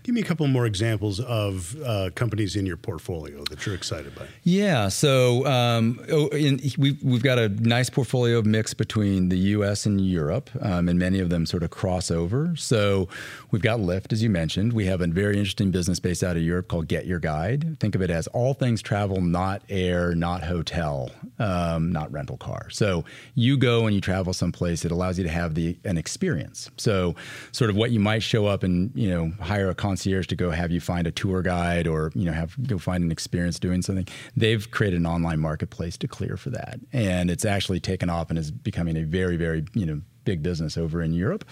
Give 0.04 0.16
me 0.16 0.22
a 0.22 0.24
couple 0.24 0.48
more 0.48 0.66
examples 0.66 1.20
of 1.20 1.76
uh, 1.84 2.12
companies 2.16 2.56
in 2.56 2.66
your 2.66 2.78
portfolio 2.78 3.44
that 3.50 3.66
you're 3.66 3.76
excited 3.76 4.16
by. 4.16 4.26
Yeah, 4.44 4.88
so 4.88 5.46
um, 5.46 6.00
oh, 6.10 6.28
in, 6.28 6.62
we've, 6.78 7.04
we've 7.04 7.24
got 7.24 7.38
a 7.38 7.50
nice 7.50 7.90
portfolio 7.90 8.42
mix 8.42 8.74
between 8.74 9.28
the 9.28 9.38
U.S. 9.38 9.86
and 9.86 10.00
Europe, 10.00 10.50
um, 10.62 10.88
and 10.88 10.98
many 10.98 11.20
of 11.20 11.30
them 11.30 11.46
sort 11.46 11.62
of 11.62 11.72
cross 11.72 12.10
over. 12.10 12.56
So 12.56 13.10
we've 13.52 13.62
got 13.62 13.80
Lyft, 13.80 14.14
as 14.14 14.24
you 14.24 14.30
mentioned. 14.30 14.72
We 14.72 14.86
have 14.86 15.02
a 15.02 15.08
very 15.08 15.38
interesting 15.38 15.72
business 15.72 16.00
based 16.00 16.24
out 16.24 16.38
of 16.38 16.44
Europe 16.44 16.70
called 16.70 16.88
Get 16.88 17.06
Your 17.06 17.20
Guide. 17.20 17.78
Think 17.82 17.94
of 17.94 18.02
it 18.02 18.10
as 18.10 18.28
all 18.28 18.54
things 18.54 18.82
travel, 18.82 19.20
not 19.20 19.62
air, 19.68 20.16
not 20.16 20.42
hotel, 20.42 21.12
um, 21.38 21.92
not 21.92 22.10
rental 22.14 22.38
car. 22.38 22.70
So 22.70 23.04
you 23.36 23.58
go 23.58 23.86
and 23.86 23.94
you 23.94 24.00
travel 24.00 24.32
someplace, 24.32 24.86
it 24.86 24.92
allows 24.92 25.18
you 25.18 25.26
to 25.26 25.30
have 25.30 25.56
the 25.56 25.78
an 25.84 25.98
experience. 25.98 26.70
So 26.78 27.16
sort 27.52 27.70
of 27.70 27.76
what 27.76 27.92
you 27.92 28.00
might 28.00 28.24
show 28.24 28.46
up 28.46 28.64
and 28.64 28.92
you 28.96 29.10
know 29.10 29.34
hire 29.58 29.70
a 29.70 29.76
concierge 29.76 30.28
to 30.28 30.36
go 30.36 30.52
have 30.52 30.72
you 30.72 30.80
find 30.80 31.08
a 31.08 31.12
tour 31.12 31.42
guide 31.42 31.88
or 31.88 32.12
you 32.14 32.26
know 32.26 32.32
have 32.32 32.56
go 32.68 32.78
find 32.78 33.04
an 33.04 33.12
experience 33.12 33.60
doing 33.60 33.82
something. 33.82 34.08
They've 34.36 34.70
created 34.70 35.00
an 35.00 35.08
online 35.08 35.40
marketplace 35.40 35.98
to 35.98 36.08
clear 36.08 36.38
for 36.38 36.52
that, 36.52 36.80
and 36.94 37.32
it's 37.32 37.46
actually 37.46 37.80
taken 37.80 38.10
off 38.10 38.30
and 38.30 38.38
is 38.38 38.52
becoming 38.52 38.98
a 38.98 39.04
very 39.04 39.36
very 39.36 39.66
you 39.74 39.86
know 39.86 40.02
big 40.26 40.44
business 40.44 40.78
over 40.78 41.02
in 41.02 41.14
Europe. 41.14 41.46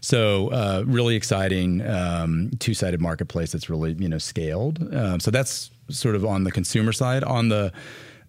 So 0.00 0.48
uh, 0.48 0.82
really 0.86 1.14
exciting 1.14 1.86
um, 1.86 2.50
two 2.58 2.74
sided 2.74 3.00
marketplace 3.00 3.52
that's 3.52 3.70
really 3.70 3.92
you 3.92 4.08
know 4.08 4.18
scaled. 4.18 4.94
Um, 4.94 5.20
so 5.20 5.30
that's 5.30 5.70
sort 5.88 6.16
of 6.16 6.24
on 6.24 6.44
the 6.44 6.50
consumer 6.50 6.92
side. 6.92 7.22
On 7.22 7.48
the 7.48 7.72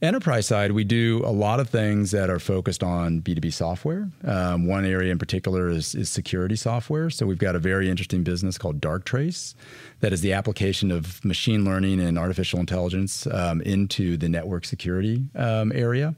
enterprise 0.02 0.46
side, 0.46 0.72
we 0.72 0.84
do 0.84 1.22
a 1.26 1.32
lot 1.32 1.60
of 1.60 1.70
things 1.70 2.12
that 2.12 2.30
are 2.30 2.40
focused 2.40 2.84
on 2.84 3.22
B2B 3.22 3.52
software. 3.52 4.10
Um, 4.24 4.68
one 4.68 4.86
area 4.86 5.12
in 5.12 5.18
particular 5.18 5.70
is, 5.70 5.96
is, 5.96 6.10
security 6.10 6.56
software. 6.56 7.10
So 7.10 7.26
we've 7.26 7.38
got 7.38 7.56
a 7.56 7.60
very 7.60 7.90
interesting 7.90 8.24
business 8.24 8.58
called 8.58 8.80
Darktrace 8.82 9.56
that 10.00 10.14
is 10.14 10.22
the 10.22 10.34
application 10.34 10.92
of 10.92 11.24
machine 11.26 11.66
learning 11.66 12.00
and 12.00 12.18
artificial 12.18 12.60
intelligence 12.60 13.28
um, 13.28 13.62
into 13.62 14.18
the 14.18 14.30
network 14.30 14.66
security 14.66 15.26
um, 15.36 15.72
area 15.74 16.16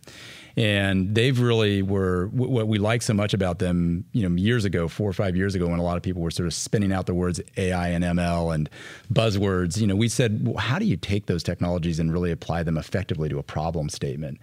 and 0.55 1.13
they've 1.15 1.39
really 1.39 1.81
were 1.81 2.27
what 2.27 2.67
we 2.67 2.77
like 2.77 3.01
so 3.01 3.13
much 3.13 3.33
about 3.33 3.59
them 3.59 4.05
you 4.11 4.27
know 4.27 4.35
years 4.35 4.65
ago 4.65 4.87
four 4.87 5.09
or 5.09 5.13
five 5.13 5.35
years 5.35 5.55
ago 5.55 5.67
when 5.67 5.79
a 5.79 5.83
lot 5.83 5.97
of 5.97 6.03
people 6.03 6.21
were 6.21 6.31
sort 6.31 6.47
of 6.47 6.53
spinning 6.53 6.91
out 6.91 7.05
the 7.05 7.13
words 7.13 7.39
ai 7.57 7.89
and 7.89 8.03
ml 8.03 8.53
and 8.53 8.69
buzzwords 9.11 9.79
you 9.79 9.87
know 9.87 9.95
we 9.95 10.07
said 10.07 10.45
well, 10.45 10.57
how 10.57 10.79
do 10.79 10.85
you 10.85 10.97
take 10.97 11.25
those 11.27 11.43
technologies 11.43 11.99
and 11.99 12.11
really 12.11 12.31
apply 12.31 12.63
them 12.63 12.77
effectively 12.77 13.29
to 13.29 13.37
a 13.39 13.43
problem 13.43 13.89
statement 13.89 14.39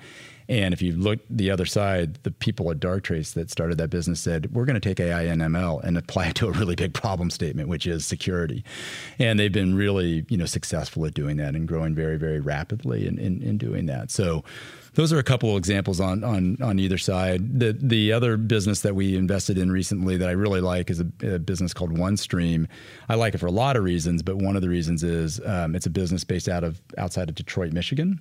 and 0.48 0.72
if 0.72 0.80
you 0.80 0.92
look 0.92 1.20
the 1.28 1.50
other 1.50 1.66
side, 1.66 2.18
the 2.22 2.30
people 2.30 2.70
at 2.70 2.78
Darktrace 2.78 3.34
that 3.34 3.50
started 3.50 3.78
that 3.78 3.90
business 3.90 4.20
said, 4.20 4.54
we're 4.54 4.64
going 4.64 4.80
to 4.80 4.88
take 4.88 5.00
AI 5.00 5.22
and 5.22 5.42
ML 5.42 5.82
and 5.82 5.98
apply 5.98 6.28
it 6.28 6.36
to 6.36 6.48
a 6.48 6.52
really 6.52 6.76
big 6.76 6.94
problem 6.94 7.30
statement, 7.30 7.68
which 7.68 7.86
is 7.86 8.06
security. 8.06 8.64
And 9.18 9.40
they've 9.40 9.52
been 9.52 9.74
really, 9.74 10.24
you 10.28 10.36
know, 10.36 10.46
successful 10.46 11.04
at 11.04 11.14
doing 11.14 11.36
that 11.38 11.54
and 11.54 11.66
growing 11.66 11.94
very, 11.94 12.16
very 12.16 12.40
rapidly 12.40 13.06
in, 13.08 13.18
in, 13.18 13.42
in 13.42 13.58
doing 13.58 13.86
that. 13.86 14.10
So 14.10 14.44
those 14.96 15.12
are 15.12 15.18
a 15.18 15.22
couple 15.22 15.50
of 15.50 15.58
examples 15.58 16.00
on 16.00 16.24
on 16.24 16.56
on 16.62 16.78
either 16.78 16.98
side. 16.98 17.60
The 17.60 17.76
the 17.78 18.12
other 18.12 18.36
business 18.36 18.80
that 18.80 18.94
we 18.94 19.14
invested 19.14 19.58
in 19.58 19.70
recently 19.70 20.16
that 20.16 20.28
I 20.28 20.32
really 20.32 20.62
like 20.62 20.90
is 20.90 21.00
a, 21.00 21.34
a 21.34 21.38
business 21.38 21.72
called 21.72 21.92
OneStream. 21.92 22.66
I 23.08 23.14
like 23.14 23.34
it 23.34 23.38
for 23.38 23.46
a 23.46 23.52
lot 23.52 23.76
of 23.76 23.84
reasons, 23.84 24.22
but 24.22 24.36
one 24.36 24.56
of 24.56 24.62
the 24.62 24.70
reasons 24.70 25.04
is 25.04 25.38
um, 25.44 25.76
it's 25.76 25.86
a 25.86 25.90
business 25.90 26.24
based 26.24 26.48
out 26.48 26.64
of 26.64 26.80
outside 26.96 27.28
of 27.28 27.34
Detroit, 27.34 27.72
Michigan, 27.72 28.20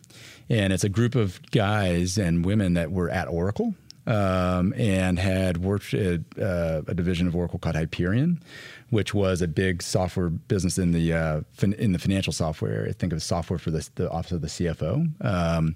and 0.50 0.74
it's 0.74 0.84
a 0.84 0.90
group 0.90 1.16
of 1.16 1.40
guys 1.52 2.18
and 2.18 2.46
women 2.46 2.74
that 2.74 2.92
were 2.92 3.10
at 3.10 3.28
Oracle. 3.28 3.74
Um, 4.08 4.72
and 4.78 5.18
had 5.18 5.58
worked 5.58 5.96
at 5.96 6.22
uh, 6.40 6.84
a 6.88 6.94
division 6.94 7.26
of 7.26 7.36
Oracle 7.36 7.58
called 7.58 7.76
Hyperion, 7.76 8.40
which 8.90 9.14
was 9.14 9.42
a 9.42 9.48
big 9.48 9.82
software 9.82 10.30
business 10.30 10.78
in 10.78 10.92
the 10.92 11.14
uh, 11.14 11.42
fin- 11.54 11.74
in 11.74 11.92
the 11.92 12.00
financial 12.00 12.34
software. 12.34 12.86
I 12.90 12.92
think 12.92 13.14
of 13.14 13.22
software 13.22 13.60
for 13.60 13.72
the, 13.72 13.88
the 13.96 14.10
office 14.10 14.34
of 14.34 14.42
the 14.42 14.48
CFO. 14.48 15.26
Um, 15.26 15.76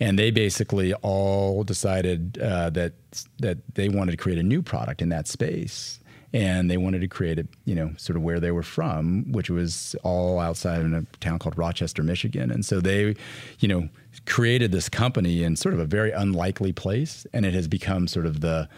and 0.00 0.18
they 0.18 0.30
basically 0.30 0.94
all 0.94 1.64
decided 1.64 2.38
uh, 2.40 2.70
that 2.70 2.94
that 3.38 3.58
they 3.74 3.88
wanted 3.88 4.12
to 4.12 4.16
create 4.16 4.38
a 4.38 4.42
new 4.42 4.62
product 4.62 5.02
in 5.02 5.08
that 5.10 5.28
space 5.28 5.98
and 6.32 6.70
they 6.70 6.76
wanted 6.76 7.00
to 7.00 7.08
create 7.08 7.38
it, 7.38 7.48
you 7.64 7.74
know, 7.74 7.92
sort 7.96 8.16
of 8.16 8.22
where 8.22 8.38
they 8.38 8.50
were 8.50 8.62
from, 8.62 9.32
which 9.32 9.48
was 9.48 9.96
all 10.02 10.38
outside 10.38 10.82
in 10.82 10.92
a 10.92 11.02
town 11.20 11.38
called 11.38 11.56
Rochester, 11.56 12.02
Michigan. 12.02 12.50
And 12.50 12.64
so 12.66 12.80
they, 12.80 13.14
you 13.60 13.68
know, 13.68 13.88
created 14.26 14.70
this 14.70 14.88
company 14.88 15.42
in 15.42 15.56
sort 15.56 15.72
of 15.72 15.80
a 15.80 15.86
very 15.86 16.12
unlikely 16.12 16.72
place, 16.72 17.26
and 17.32 17.46
it 17.46 17.54
has 17.54 17.66
become 17.66 18.06
sort 18.06 18.26
of 18.26 18.40
the 18.40 18.68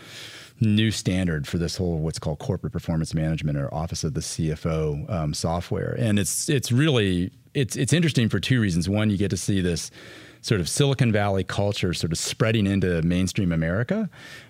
new 0.61 0.91
standard 0.91 1.47
for 1.47 1.59
this 1.59 1.77
whole 1.77 1.99
what's 1.99 2.19
called 2.19 2.39
corporate 2.39 2.73
performance 2.73 3.15
management 3.15 3.57
or 3.57 3.73
office 3.73 4.05
of 4.05 4.15
the 4.15 4.21
CFO 4.21 5.11
um, 5.11 5.35
software. 5.35 5.97
And 5.99 6.19
it's 6.19 6.49
it's 6.49 6.71
really 6.71 7.33
it's 7.55 7.77
it's 7.77 7.93
interesting 7.93 8.29
for 8.29 8.41
two 8.41 8.61
reasons. 8.61 8.89
One, 8.89 9.11
you 9.11 9.17
get 9.17 9.31
to 9.31 9.37
see 9.37 9.61
this 9.61 9.91
sort 10.43 10.61
of 10.61 10.69
Silicon 10.69 11.13
Valley 11.13 11.45
culture 11.45 11.93
sort 11.93 12.13
of 12.13 12.19
spreading 12.19 12.67
into 12.67 13.03
mainstream 13.03 13.53
America. 13.53 14.09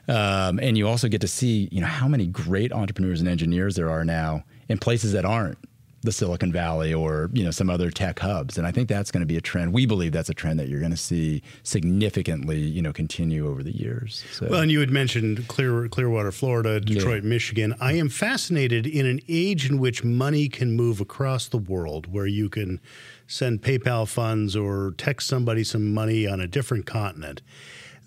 Um, 0.09 0.61
and 0.61 0.79
you 0.79 0.87
also 0.87 1.09
get 1.09 1.21
to 1.23 1.29
see, 1.29 1.69
you 1.73 1.81
know, 1.81 1.87
how 1.87 2.07
many 2.07 2.27
great 2.27 2.73
entrepreneurs 2.73 3.21
and 3.21 3.29
engineers 3.29 3.77
there 3.77 3.91
are 3.91 4.05
now 4.05 4.45
in 4.69 4.79
places 4.79 5.13
that 5.13 5.25
aren't 5.25 5.59
the 6.03 6.13
Silicon 6.13 6.51
Valley 6.51 6.95
or 6.95 7.29
you 7.33 7.45
know 7.45 7.51
some 7.51 7.69
other 7.69 7.91
tech 7.91 8.19
hubs, 8.19 8.57
and 8.57 8.67
I 8.67 8.73
think 8.73 8.89
that's 8.89 9.11
going 9.11 9.21
to 9.21 9.27
be 9.27 9.37
a 9.37 9.41
trend. 9.41 9.73
We 9.73 9.85
believe 9.87 10.13
that's 10.13 10.31
a 10.31 10.35
trend 10.35 10.59
that 10.59 10.69
you're 10.69 10.81
going 10.81 10.93
to 10.93 10.97
see 10.97 11.43
significantly, 11.63 12.59
you 12.59 12.81
know, 12.81 12.93
continue 12.93 13.47
over 13.47 13.63
the 13.63 13.77
years. 13.77 14.25
So. 14.33 14.49
Well, 14.49 14.61
and 14.61 14.71
you 14.71 14.81
had 14.81 14.91
mentioned 14.91 15.47
Clear, 15.49 15.89
Clearwater, 15.89 16.33
Florida, 16.33 16.81
Detroit, 16.81 17.23
yeah. 17.23 17.29
Michigan. 17.29 17.75
I 17.81 17.93
am 17.93 18.09
fascinated 18.09 18.87
in 18.87 19.05
an 19.05 19.21
age 19.29 19.69
in 19.69 19.79
which 19.79 20.03
money 20.03 20.49
can 20.49 20.73
move 20.73 21.01
across 21.01 21.49
the 21.49 21.59
world, 21.59 22.13
where 22.13 22.27
you 22.27 22.49
can 22.49 22.81
send 23.27 23.63
PayPal 23.63 24.09
funds 24.09 24.57
or 24.57 24.95
text 24.97 25.29
somebody 25.29 25.65
some 25.65 25.93
money 25.93 26.27
on 26.27 26.41
a 26.41 26.47
different 26.47 26.87
continent, 26.87 27.43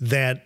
that 0.02 0.46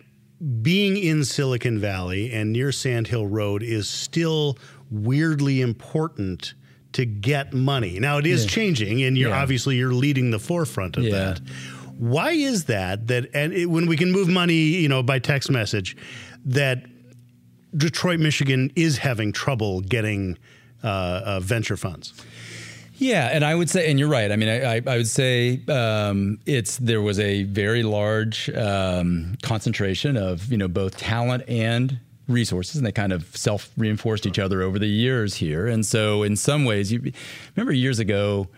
being 0.62 0.96
in 0.96 1.24
Silicon 1.24 1.80
Valley 1.80 2.30
and 2.30 2.52
near 2.52 2.70
Sand 2.70 3.08
Hill 3.08 3.26
Road 3.26 3.62
is 3.62 3.88
still 3.88 4.56
weirdly 4.90 5.60
important 5.60 6.54
to 6.92 7.04
get 7.04 7.52
money. 7.52 7.98
Now 7.98 8.18
it 8.18 8.26
is 8.26 8.44
yeah. 8.44 8.50
changing, 8.50 9.02
and 9.02 9.16
you're 9.16 9.30
yeah. 9.30 9.42
obviously 9.42 9.76
you're 9.76 9.92
leading 9.92 10.30
the 10.30 10.38
forefront 10.38 10.96
of 10.96 11.04
yeah. 11.04 11.10
that. 11.10 11.40
Why 11.98 12.30
is 12.30 12.64
that? 12.64 13.08
That 13.08 13.28
and 13.34 13.52
it, 13.52 13.66
when 13.66 13.86
we 13.86 13.96
can 13.96 14.12
move 14.12 14.28
money, 14.28 14.54
you 14.54 14.88
know, 14.88 15.02
by 15.02 15.18
text 15.18 15.50
message, 15.50 15.96
that 16.46 16.84
Detroit, 17.76 18.20
Michigan, 18.20 18.72
is 18.76 18.98
having 18.98 19.32
trouble 19.32 19.80
getting 19.80 20.38
uh, 20.82 21.22
uh, 21.24 21.40
venture 21.40 21.76
funds. 21.76 22.14
Yeah, 22.98 23.28
and 23.32 23.44
I 23.44 23.54
would 23.54 23.70
say, 23.70 23.88
and 23.90 23.98
you're 23.98 24.08
right. 24.08 24.32
I 24.32 24.36
mean, 24.36 24.48
I, 24.48 24.76
I, 24.76 24.82
I 24.84 24.96
would 24.96 25.06
say 25.06 25.60
um, 25.68 26.40
it's 26.46 26.78
there 26.78 27.00
was 27.00 27.20
a 27.20 27.44
very 27.44 27.84
large 27.84 28.50
um, 28.50 29.36
concentration 29.42 30.16
of 30.16 30.50
you 30.50 30.58
know 30.58 30.66
both 30.68 30.96
talent 30.96 31.44
and 31.48 32.00
resources, 32.28 32.76
and 32.76 32.86
they 32.86 32.92
kind 32.92 33.12
of 33.12 33.36
self 33.36 33.70
reinforced 33.76 34.26
each 34.26 34.38
other 34.38 34.62
over 34.62 34.78
the 34.78 34.86
years 34.86 35.36
here. 35.36 35.66
And 35.66 35.84
so, 35.84 36.22
in 36.22 36.36
some 36.36 36.64
ways, 36.64 36.92
you 36.92 37.12
remember 37.56 37.72
years 37.72 37.98
ago 37.98 38.48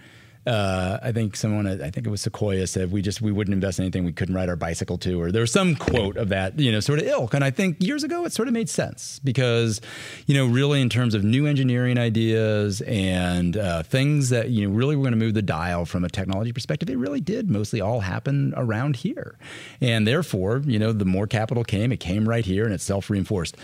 uh, 0.46 0.98
I 1.02 1.12
think 1.12 1.36
someone, 1.36 1.66
I 1.66 1.90
think 1.90 2.06
it 2.06 2.10
was 2.10 2.22
Sequoia, 2.22 2.66
said 2.66 2.90
we 2.90 3.02
just 3.02 3.20
we 3.20 3.30
wouldn't 3.30 3.52
invest 3.52 3.78
in 3.78 3.84
anything 3.84 4.04
we 4.04 4.12
couldn't 4.12 4.34
ride 4.34 4.48
our 4.48 4.56
bicycle 4.56 4.96
to, 4.98 5.20
or 5.20 5.30
there 5.30 5.42
was 5.42 5.52
some 5.52 5.76
quote 5.76 6.16
of 6.16 6.30
that, 6.30 6.58
you 6.58 6.72
know, 6.72 6.80
sort 6.80 6.98
of 6.98 7.06
ilk. 7.06 7.34
And 7.34 7.44
I 7.44 7.50
think 7.50 7.76
years 7.82 8.04
ago 8.04 8.24
it 8.24 8.32
sort 8.32 8.48
of 8.48 8.54
made 8.54 8.70
sense 8.70 9.20
because, 9.22 9.82
you 10.26 10.34
know, 10.34 10.46
really 10.46 10.80
in 10.80 10.88
terms 10.88 11.14
of 11.14 11.24
new 11.24 11.46
engineering 11.46 11.98
ideas 11.98 12.80
and 12.82 13.56
uh, 13.56 13.82
things 13.82 14.30
that 14.30 14.48
you 14.48 14.66
know 14.66 14.74
really 14.74 14.96
were 14.96 15.02
going 15.02 15.12
to 15.12 15.18
move 15.18 15.34
the 15.34 15.42
dial 15.42 15.84
from 15.84 16.04
a 16.04 16.08
technology 16.08 16.52
perspective, 16.52 16.88
it 16.88 16.96
really 16.96 17.20
did 17.20 17.50
mostly 17.50 17.82
all 17.82 18.00
happen 18.00 18.54
around 18.56 18.96
here, 18.96 19.36
and 19.80 20.06
therefore, 20.06 20.62
you 20.64 20.78
know, 20.78 20.92
the 20.92 21.04
more 21.04 21.26
capital 21.26 21.64
came, 21.64 21.92
it 21.92 22.00
came 22.00 22.26
right 22.26 22.46
here, 22.46 22.64
and 22.64 22.72
it 22.72 22.80
self 22.80 23.10
reinforced. 23.10 23.56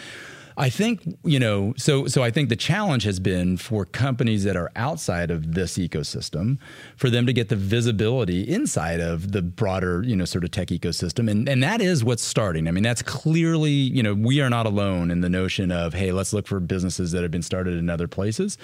I 0.59 0.71
think 0.71 1.19
you 1.23 1.39
know. 1.39 1.75
So 1.77 2.07
so 2.07 2.23
I 2.23 2.31
think 2.31 2.49
the 2.49 2.57
challenge 2.57 3.03
has 3.05 3.21
been 3.21 3.59
for 3.59 3.85
companies 3.85 4.45
that 4.45 4.57
are 4.57 4.71
outside 4.75 5.31
of 5.31 5.55
this 5.55 5.77
ecosystem, 5.77 6.59
for 6.97 7.11
them 7.11 7.27
to 7.27 7.33
get 7.33 7.51
the 7.51 7.57
visibility 7.57 8.43
inside 8.43 9.01
of 9.01 9.33
the 9.33 9.43
broader 9.43 10.03
you 10.03 10.17
know 10.17 10.25
sort 10.25 10.45
of 10.45 10.51
tech 10.53 10.69
ecosystem, 10.69 11.31
and 11.31 11.47
and 11.47 11.63
that 11.63 11.83
is 11.83 12.03
what's 12.03 12.23
starting. 12.23 12.69
I 12.69 12.71
mean, 12.71 12.83
that's 12.83 13.03
clearly 13.03 13.71
you 13.71 14.03
know 14.03 14.15
we 14.15 14.41
are 14.41 14.49
not 14.49 14.65
alone 14.65 15.11
in 15.11 15.21
the 15.21 15.29
notion 15.29 15.71
of 15.71 15.93
hey, 15.93 16.11
let's 16.13 16.33
look 16.33 16.47
for 16.47 16.59
businesses 16.59 17.13
that 17.13 17.23
have 17.23 17.31
been 17.31 17.43
started 17.43 17.75
in 17.75 17.91
other 17.91 18.09
places. 18.09 18.57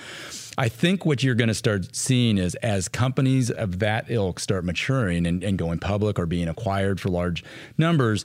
I 0.57 0.69
think 0.69 1.05
what 1.05 1.23
you're 1.23 1.35
going 1.35 1.49
to 1.49 1.55
start 1.55 1.95
seeing 1.95 2.39
is 2.39 2.55
as 2.57 2.89
companies 2.89 3.51
of 3.51 3.79
that 3.81 4.07
ilk 4.09 4.39
start 4.39 4.65
maturing 4.65 5.27
and, 5.27 5.43
and 5.43 5.59
going 5.59 5.79
public 5.79 6.19
or 6.19 6.27
being 6.27 6.49
acquired 6.49 7.01
for 7.01 7.09
large 7.09 7.45
numbers 7.79 8.25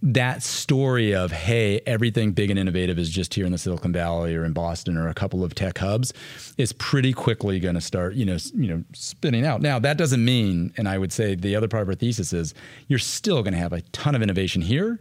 that 0.00 0.42
story 0.44 1.12
of 1.12 1.32
hey 1.32 1.80
everything 1.84 2.30
big 2.30 2.50
and 2.50 2.58
innovative 2.58 2.98
is 2.98 3.10
just 3.10 3.34
here 3.34 3.44
in 3.44 3.50
the 3.50 3.58
silicon 3.58 3.92
valley 3.92 4.34
or 4.36 4.44
in 4.44 4.52
boston 4.52 4.96
or 4.96 5.08
a 5.08 5.14
couple 5.14 5.42
of 5.42 5.54
tech 5.56 5.78
hubs 5.78 6.12
is 6.56 6.72
pretty 6.74 7.12
quickly 7.12 7.58
going 7.58 7.74
to 7.74 7.80
start 7.80 8.14
you 8.14 8.24
know 8.24 8.36
you 8.54 8.68
know 8.68 8.84
spinning 8.92 9.44
out. 9.44 9.60
Now 9.60 9.78
that 9.80 9.98
doesn't 9.98 10.24
mean 10.24 10.72
and 10.76 10.88
i 10.88 10.98
would 10.98 11.12
say 11.12 11.34
the 11.34 11.56
other 11.56 11.68
part 11.68 11.82
of 11.82 11.88
our 11.88 11.94
thesis 11.96 12.32
is 12.32 12.54
you're 12.86 12.98
still 12.98 13.42
going 13.42 13.54
to 13.54 13.58
have 13.58 13.72
a 13.72 13.80
ton 13.92 14.14
of 14.14 14.22
innovation 14.22 14.62
here 14.62 15.00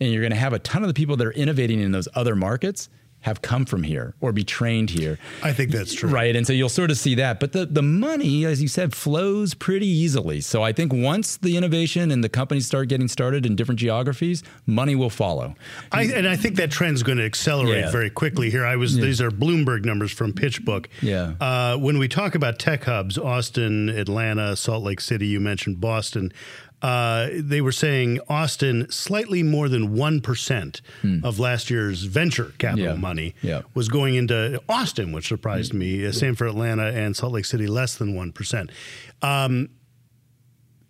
and 0.00 0.10
you're 0.10 0.22
going 0.22 0.32
to 0.32 0.36
have 0.36 0.54
a 0.54 0.58
ton 0.58 0.82
of 0.82 0.88
the 0.88 0.94
people 0.94 1.16
that 1.16 1.26
are 1.26 1.32
innovating 1.32 1.80
in 1.80 1.92
those 1.92 2.08
other 2.14 2.34
markets 2.34 2.88
have 3.20 3.42
come 3.42 3.64
from 3.64 3.82
here 3.82 4.14
or 4.20 4.32
be 4.32 4.44
trained 4.44 4.90
here. 4.90 5.18
I 5.42 5.52
think 5.52 5.70
that's 5.70 5.92
true. 5.92 6.08
Right. 6.08 6.36
And 6.36 6.46
so 6.46 6.52
you'll 6.52 6.68
sort 6.68 6.90
of 6.90 6.98
see 6.98 7.16
that. 7.16 7.40
But 7.40 7.52
the, 7.52 7.66
the 7.66 7.82
money, 7.82 8.44
as 8.44 8.62
you 8.62 8.68
said, 8.68 8.94
flows 8.94 9.54
pretty 9.54 9.88
easily. 9.88 10.40
So 10.40 10.62
I 10.62 10.72
think 10.72 10.92
once 10.92 11.36
the 11.36 11.56
innovation 11.56 12.10
and 12.10 12.22
the 12.22 12.28
companies 12.28 12.66
start 12.66 12.88
getting 12.88 13.08
started 13.08 13.44
in 13.44 13.56
different 13.56 13.80
geographies, 13.80 14.42
money 14.66 14.94
will 14.94 15.10
follow. 15.10 15.54
I, 15.90 16.04
and 16.04 16.28
I 16.28 16.36
think 16.36 16.56
that 16.56 16.70
trend's 16.70 17.02
going 17.02 17.18
to 17.18 17.24
accelerate 17.24 17.84
yeah. 17.84 17.90
very 17.90 18.10
quickly 18.10 18.50
here. 18.50 18.64
I 18.64 18.76
was 18.76 18.96
yeah. 18.96 19.04
these 19.04 19.20
are 19.20 19.30
Bloomberg 19.30 19.84
numbers 19.84 20.12
from 20.12 20.32
PitchBook. 20.32 20.86
Yeah. 21.02 21.34
Uh, 21.40 21.76
when 21.76 21.98
we 21.98 22.08
talk 22.08 22.34
about 22.34 22.58
tech 22.58 22.84
hubs, 22.84 23.18
Austin, 23.18 23.88
Atlanta, 23.88 24.54
Salt 24.56 24.84
Lake 24.84 25.00
City, 25.00 25.26
you 25.26 25.40
mentioned 25.40 25.80
Boston 25.80 26.32
uh, 26.80 27.28
they 27.34 27.60
were 27.60 27.72
saying 27.72 28.20
Austin 28.28 28.88
slightly 28.90 29.42
more 29.42 29.68
than 29.68 29.96
1% 29.96 30.80
hmm. 31.02 31.24
of 31.24 31.40
last 31.40 31.70
year's 31.70 32.04
venture 32.04 32.52
capital 32.58 32.86
yeah. 32.86 32.94
money 32.94 33.34
yeah. 33.42 33.62
was 33.74 33.88
going 33.88 34.14
into 34.14 34.60
Austin, 34.68 35.12
which 35.12 35.28
surprised 35.28 35.72
hmm. 35.72 35.78
me. 35.78 36.06
Uh, 36.06 36.12
same 36.12 36.34
for 36.34 36.46
Atlanta 36.46 36.86
and 36.86 37.16
Salt 37.16 37.32
Lake 37.32 37.44
City, 37.44 37.66
less 37.66 37.96
than 37.96 38.14
1%. 38.14 38.70
Um, 39.22 39.70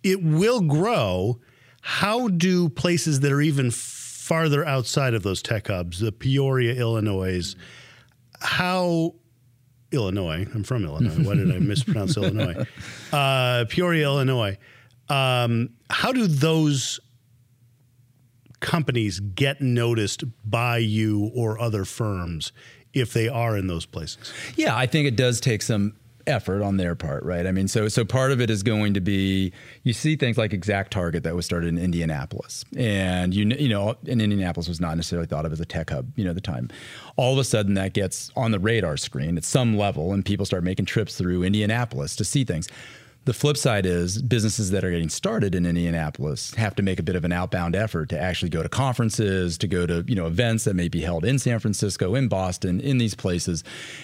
it 0.03 0.21
will 0.21 0.61
grow. 0.61 1.39
How 1.81 2.27
do 2.27 2.69
places 2.69 3.21
that 3.21 3.31
are 3.31 3.41
even 3.41 3.71
farther 3.71 4.65
outside 4.65 5.15
of 5.15 5.23
those 5.23 5.41
tech 5.41 5.67
hubs, 5.67 5.99
the 5.99 6.11
Peoria, 6.11 6.75
Illinois, 6.75 7.55
how 8.39 9.15
Illinois, 9.91 10.45
I'm 10.53 10.63
from 10.63 10.85
Illinois. 10.85 11.27
Why 11.27 11.35
did 11.35 11.51
I 11.51 11.57
mispronounce 11.57 12.15
Illinois? 12.17 12.63
Uh, 13.11 13.65
Peoria, 13.69 14.03
Illinois 14.03 14.57
um, 15.09 15.69
how 15.89 16.11
do 16.11 16.27
those 16.27 16.99
companies 18.59 19.19
get 19.19 19.61
noticed 19.61 20.23
by 20.45 20.77
you 20.77 21.31
or 21.33 21.59
other 21.59 21.85
firms 21.85 22.51
if 22.93 23.13
they 23.13 23.27
are 23.27 23.57
in 23.57 23.67
those 23.67 23.85
places? 23.85 24.33
Yeah, 24.55 24.75
I 24.75 24.85
think 24.85 25.07
it 25.07 25.15
does 25.15 25.39
take 25.39 25.61
some 25.61 25.95
effort 26.27 26.61
on 26.61 26.77
their 26.77 26.95
part, 26.95 27.23
right? 27.23 27.47
I 27.47 27.51
mean, 27.51 27.67
so 27.67 27.87
so 27.87 28.05
part 28.05 28.31
of 28.31 28.39
it 28.39 28.49
is 28.49 28.63
going 28.63 28.93
to 28.93 29.01
be 29.01 29.51
you 29.83 29.93
see 29.93 30.15
things 30.15 30.37
like 30.37 30.53
Exact 30.53 30.91
Target 30.91 31.23
that 31.23 31.35
was 31.35 31.45
started 31.45 31.67
in 31.67 31.77
Indianapolis, 31.77 32.63
and 32.77 33.33
you 33.33 33.45
you 33.45 33.69
know, 33.69 33.95
in 34.05 34.21
Indianapolis 34.21 34.67
was 34.67 34.79
not 34.79 34.95
necessarily 34.95 35.27
thought 35.27 35.45
of 35.45 35.51
as 35.51 35.59
a 35.59 35.65
tech 35.65 35.89
hub, 35.89 36.11
you 36.15 36.23
know, 36.23 36.29
at 36.29 36.35
the 36.35 36.41
time. 36.41 36.69
All 37.15 37.33
of 37.33 37.39
a 37.39 37.43
sudden, 37.43 37.73
that 37.73 37.93
gets 37.93 38.31
on 38.35 38.51
the 38.51 38.59
radar 38.59 38.97
screen 38.97 39.37
at 39.37 39.43
some 39.43 39.77
level, 39.77 40.13
and 40.13 40.23
people 40.23 40.45
start 40.45 40.63
making 40.63 40.85
trips 40.85 41.17
through 41.17 41.43
Indianapolis 41.43 42.15
to 42.17 42.23
see 42.23 42.43
things. 42.43 42.67
The 43.25 43.33
flip 43.33 43.57
side 43.57 43.85
is 43.85 44.21
businesses 44.21 44.71
that 44.71 44.83
are 44.83 44.89
getting 44.89 45.09
started 45.09 45.53
in 45.53 45.65
Indianapolis 45.65 46.53
have 46.55 46.73
to 46.75 46.83
make 46.83 46.99
a 46.99 47.03
bit 47.03 47.15
of 47.15 47.25
an 47.25 47.31
outbound 47.31 47.75
effort 47.75 48.09
to 48.09 48.19
actually 48.19 48.49
go 48.49 48.63
to 48.63 48.69
conferences, 48.69 49.57
to 49.59 49.67
go 49.67 49.85
to, 49.85 50.03
you 50.07 50.15
know, 50.15 50.25
events 50.25 50.63
that 50.63 50.73
may 50.73 50.87
be 50.87 51.01
held 51.01 51.25
in 51.25 51.37
San 51.37 51.59
Francisco, 51.59 52.15
in 52.15 52.27
Boston, 52.27 52.79
in 52.79 52.97
these 52.97 53.13
places. 53.13 53.63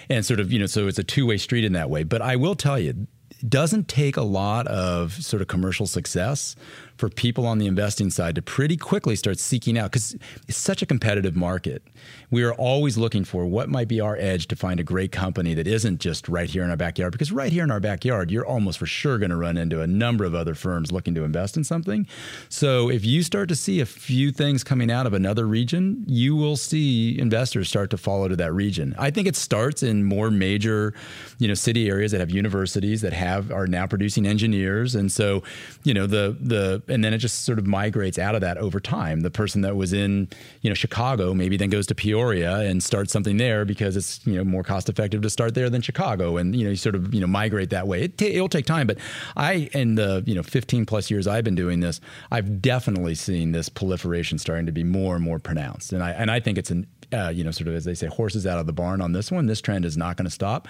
And 0.10 0.24
sort 0.24 0.40
of, 0.40 0.52
you 0.52 0.60
know, 0.60 0.68
so 0.68 0.88
it's 0.88 1.00
a 1.00 1.04
two-way 1.04 1.38
street 1.38 1.64
in 1.64 1.74
that 1.74 1.90
way. 1.90 2.04
But 2.04 2.22
I 2.22 2.36
will 2.36 2.56
tell 2.56 2.78
you, 2.78 3.08
it 3.30 3.50
doesn't 3.50 3.88
take 3.88 4.18
a 4.18 4.22
lot 4.22 4.68
of 4.68 5.14
sort 5.14 5.42
of 5.42 5.48
commercial 5.48 5.88
success 5.88 6.56
for 6.98 7.10
people 7.10 7.46
on 7.46 7.58
the 7.58 7.68
investing 7.68 8.10
side 8.10 8.36
to 8.36 8.42
pretty 8.42 8.78
quickly 8.78 9.16
start 9.16 9.40
seeking 9.40 9.78
out 9.78 9.92
because 9.92 10.16
it's 10.48 10.58
such 10.58 10.82
a 10.82 10.86
competitive 10.86 11.36
market. 11.36 11.84
We 12.32 12.44
are 12.44 12.54
always 12.54 12.98
looking 12.98 13.24
for 13.24 13.46
what 13.46 13.70
might 13.70 13.88
be 13.88 14.00
our 14.00 14.16
edge 14.18 14.48
to 14.48 14.56
find 14.56 14.80
a 14.80 14.84
great 14.84 15.12
company 15.12 15.54
that 15.54 15.68
isn't 15.68 16.00
just 16.00 16.28
right 16.30 16.50
here 16.50 16.64
in 16.64 16.70
our 16.70 16.78
backyard. 16.78 17.12
Because 17.12 17.32
right 17.32 17.52
here 17.52 17.64
in 17.64 17.72
our 17.72 17.80
backyard, 17.80 18.32
you're 18.32 18.46
almost 18.46 18.80
for 18.80 18.86
sure 18.86 19.18
going 19.18 19.30
to 19.30 19.36
run 19.36 19.58
into 19.58 19.82
a 19.82 19.88
number 19.88 20.26
of 20.26 20.36
other 20.36 20.56
firms 20.56 20.92
looking 20.92 21.16
to 21.16 21.24
invest 21.24 21.58
in 21.58 21.64
something. 21.64 22.08
So 22.50 22.90
if 22.90 23.06
you 23.06 23.24
start 23.24 23.50
to 23.50 23.56
see 23.56 23.80
a 23.80 23.86
few 23.86 24.32
things 24.32 24.64
coming 24.64 24.92
out 24.92 25.06
of 25.06 25.14
another 25.14 25.48
region, 25.48 26.04
you 26.08 26.36
will 26.36 26.58
see 26.58 27.20
investors 27.20 27.70
start 27.70 27.90
to 27.92 27.98
follow 27.98 28.28
to 28.28 28.36
that 28.36 28.54
region. 28.54 28.96
I 28.98 29.12
think 29.12 29.28
it 29.28 29.36
starts 29.36 29.84
in 29.84 30.04
more 30.04 30.32
major, 30.32 30.94
you 31.40 31.48
know, 31.48 31.54
city 31.54 31.90
areas 31.90 32.12
that 32.12 32.20
have 32.20 32.32
universities 32.32 33.02
that 33.02 33.14
have 33.14 33.52
are 33.52 33.68
now 33.68 33.88
producing 33.88 34.26
engineers, 34.26 34.96
and 34.96 35.12
so 35.12 35.44
you 35.84 35.94
know 35.94 36.06
the 36.08 36.38
the 36.40 36.82
and 36.88 37.04
then 37.04 37.14
it 37.14 37.18
just 37.20 37.44
sort 37.46 37.60
of 37.60 37.68
migrates 37.68 38.18
out 38.18 38.36
of 38.36 38.42
that 38.42 38.58
over 38.58 38.80
time. 38.80 39.22
The 39.22 39.32
person 39.32 39.62
that 39.62 39.76
was 39.76 39.94
in, 39.94 40.28
you 40.62 40.70
know, 40.70 40.74
Chicago 40.74 41.34
maybe 41.34 41.58
then 41.58 41.70
goes 41.70 41.88
to 41.88 41.96
Peoria 41.96 42.60
and 42.60 42.84
starts 42.84 43.12
something 43.12 43.38
there 43.38 43.66
because 43.66 43.96
it's 43.96 44.26
you 44.26 44.36
know 44.36 44.44
more 44.44 44.64
cost 44.64 44.90
effective 44.90 45.22
to 45.22 45.30
start 45.30 45.56
there 45.56 45.70
than 45.70 45.82
Chicago, 45.82 46.38
and 46.38 46.56
you 46.56 46.64
know 46.64 46.70
you 46.70 46.76
sort 46.76 46.96
of 46.96 47.14
you 47.14 47.22
know 47.22 47.28
migrate 47.28 47.70
that 47.70 47.88
way. 47.88 48.04
It 48.04 48.18
t- 48.18 48.34
it'll 48.34 48.50
take 48.50 48.66
time, 48.66 48.88
but 48.88 48.98
I 49.36 49.70
in 49.74 49.96
the 49.96 50.24
you 50.26 50.36
know 50.36 50.44
15 50.44 50.86
plus 50.86 51.10
years 51.10 51.28
I've 51.28 51.44
been 51.44 51.56
doing 51.56 51.80
this, 51.80 52.02
I've 52.32 52.62
definitely 52.62 53.16
seen 53.16 53.52
this 53.52 53.70
proliferation 53.70 54.38
starting 54.38 54.66
to 54.66 54.72
be 54.72 54.84
more 54.84 55.16
and 55.16 55.24
more 55.24 55.40
pronounced, 55.40 55.94
and 55.94 56.04
I 56.04 56.12
and 56.12 56.32
I 56.32 56.40
think 56.40 56.58
it's 56.58 56.72
an 56.72 56.88
uh, 57.14 57.30
you 57.30 57.44
know, 57.44 57.52
sort 57.52 57.68
of 57.68 57.76
as 57.76 57.86
they 57.86 57.94
say, 57.94 58.08
horses 58.08 58.46
out 58.46 58.60
of 58.60 58.66
the 58.66 58.74
barn 58.74 59.02
on 59.02 59.14
this 59.14 59.32
one. 59.32 59.46
This 59.46 59.62
trend 59.62 59.86
is 59.86 59.98
not 59.98 60.18
going 60.18 60.26
to 60.26 60.32
stop. 60.32 60.68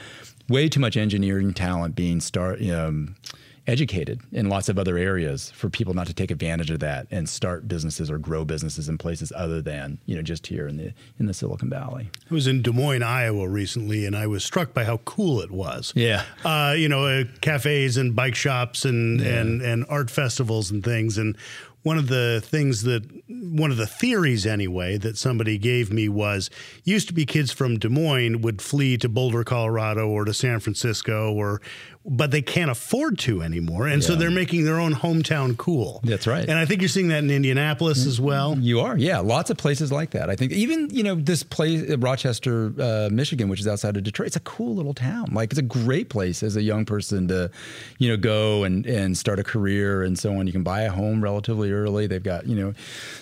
Way 0.49 0.69
too 0.69 0.79
much 0.79 0.97
engineering 0.97 1.53
talent 1.53 1.95
being 1.95 2.19
start 2.19 2.61
um, 2.69 3.15
educated 3.67 4.21
in 4.31 4.47
lots 4.47 4.69
of 4.69 4.77
other 4.77 4.97
areas 4.97 5.51
for 5.51 5.69
people 5.69 5.93
not 5.93 6.07
to 6.07 6.13
take 6.13 6.31
advantage 6.31 6.69
of 6.69 6.79
that 6.79 7.07
and 7.09 7.27
start 7.27 7.67
businesses 7.67 8.11
or 8.11 8.17
grow 8.17 8.45
businesses 8.45 8.87
in 8.87 8.97
places 8.97 9.31
other 9.35 9.61
than 9.61 9.97
you 10.05 10.15
know 10.15 10.21
just 10.21 10.47
here 10.47 10.67
in 10.67 10.77
the 10.77 10.93
in 11.19 11.25
the 11.25 11.33
Silicon 11.33 11.69
Valley. 11.69 12.09
I 12.29 12.33
was 12.33 12.47
in 12.47 12.61
Des 12.61 12.71
Moines, 12.71 13.03
Iowa 13.03 13.47
recently, 13.47 14.05
and 14.05 14.15
I 14.15 14.27
was 14.27 14.43
struck 14.43 14.73
by 14.73 14.83
how 14.83 14.97
cool 14.97 15.41
it 15.41 15.51
was. 15.51 15.93
Yeah, 15.95 16.23
uh, 16.43 16.75
you 16.77 16.89
know, 16.89 17.05
uh, 17.05 17.23
cafes 17.41 17.97
and 17.97 18.15
bike 18.15 18.35
shops 18.35 18.85
and 18.85 19.19
yeah. 19.19 19.39
and 19.39 19.61
and 19.61 19.85
art 19.89 20.09
festivals 20.09 20.71
and 20.71 20.83
things. 20.83 21.17
And 21.17 21.37
one 21.85 21.99
of 21.99 22.07
the 22.07 22.41
things 22.43 22.81
that 22.81 23.03
one 23.27 23.69
of 23.69 23.77
the 23.77 23.85
theories 23.85 24.47
anyway 24.47 24.97
that 24.97 25.17
somebody 25.17 25.59
gave 25.59 25.93
me 25.93 26.09
was 26.09 26.49
used 26.83 27.07
to 27.07 27.13
be 27.13 27.27
kids 27.27 27.51
from 27.51 27.77
Des 27.77 27.89
Moines 27.89 28.41
would 28.41 28.59
flee 28.59 28.97
to 28.97 29.07
Boulder, 29.07 29.43
Colorado 29.43 30.07
or 30.09 30.25
to 30.25 30.33
San 30.33 30.59
Francisco 30.59 31.31
or 31.31 31.61
but 32.05 32.29
they 32.29 32.41
can't 32.41 32.69
afford 32.69 33.17
to 33.19 33.41
anymore. 33.41 33.87
And 33.87 34.01
yeah. 34.01 34.07
so 34.07 34.15
they're 34.15 34.29
making 34.29 34.63
their 34.63 34.79
own 34.79 34.93
hometown 34.93 35.57
cool. 35.57 36.01
That's 36.03 36.27
right. 36.27 36.47
And 36.47 36.57
I 36.57 36.65
think 36.65 36.81
you're 36.81 36.89
seeing 36.89 37.07
that 37.07 37.23
in 37.23 37.31
Indianapolis 37.31 38.01
mm-hmm. 38.01 38.09
as 38.09 38.21
well. 38.21 38.57
You 38.59 38.81
are. 38.81 38.95
Yeah, 38.95 39.19
lots 39.19 39.49
of 39.49 39.57
places 39.57 39.91
like 39.91 40.11
that. 40.11 40.29
I 40.29 40.35
think 40.35 40.51
even, 40.51 40.89
you 40.91 41.03
know, 41.03 41.15
this 41.15 41.41
place 41.41 41.89
Rochester, 41.95 42.73
uh, 42.79 43.09
Michigan, 43.11 43.49
which 43.49 43.59
is 43.59 43.67
outside 43.67 43.97
of 43.97 44.03
Detroit, 44.03 44.27
it's 44.27 44.35
a 44.35 44.41
cool 44.41 44.75
little 44.75 44.93
town. 44.93 45.31
Like 45.33 45.51
it's 45.51 45.59
a 45.59 45.63
great 45.63 46.09
place 46.09 46.43
as 46.43 46.55
a 46.55 46.61
young 46.61 46.85
person 46.85 47.27
to, 47.29 47.49
you 47.97 48.09
know, 48.09 48.17
go 48.17 48.63
and 48.63 48.85
and 48.85 49.17
start 49.17 49.39
a 49.39 49.43
career 49.43 50.03
and 50.03 50.17
so 50.17 50.37
on. 50.37 50.45
You 50.45 50.53
can 50.53 50.63
buy 50.63 50.81
a 50.81 50.91
home 50.91 51.23
relatively 51.23 51.71
early. 51.71 52.05
They've 52.05 52.21
got, 52.21 52.45
you 52.45 52.55
know, 52.55 52.73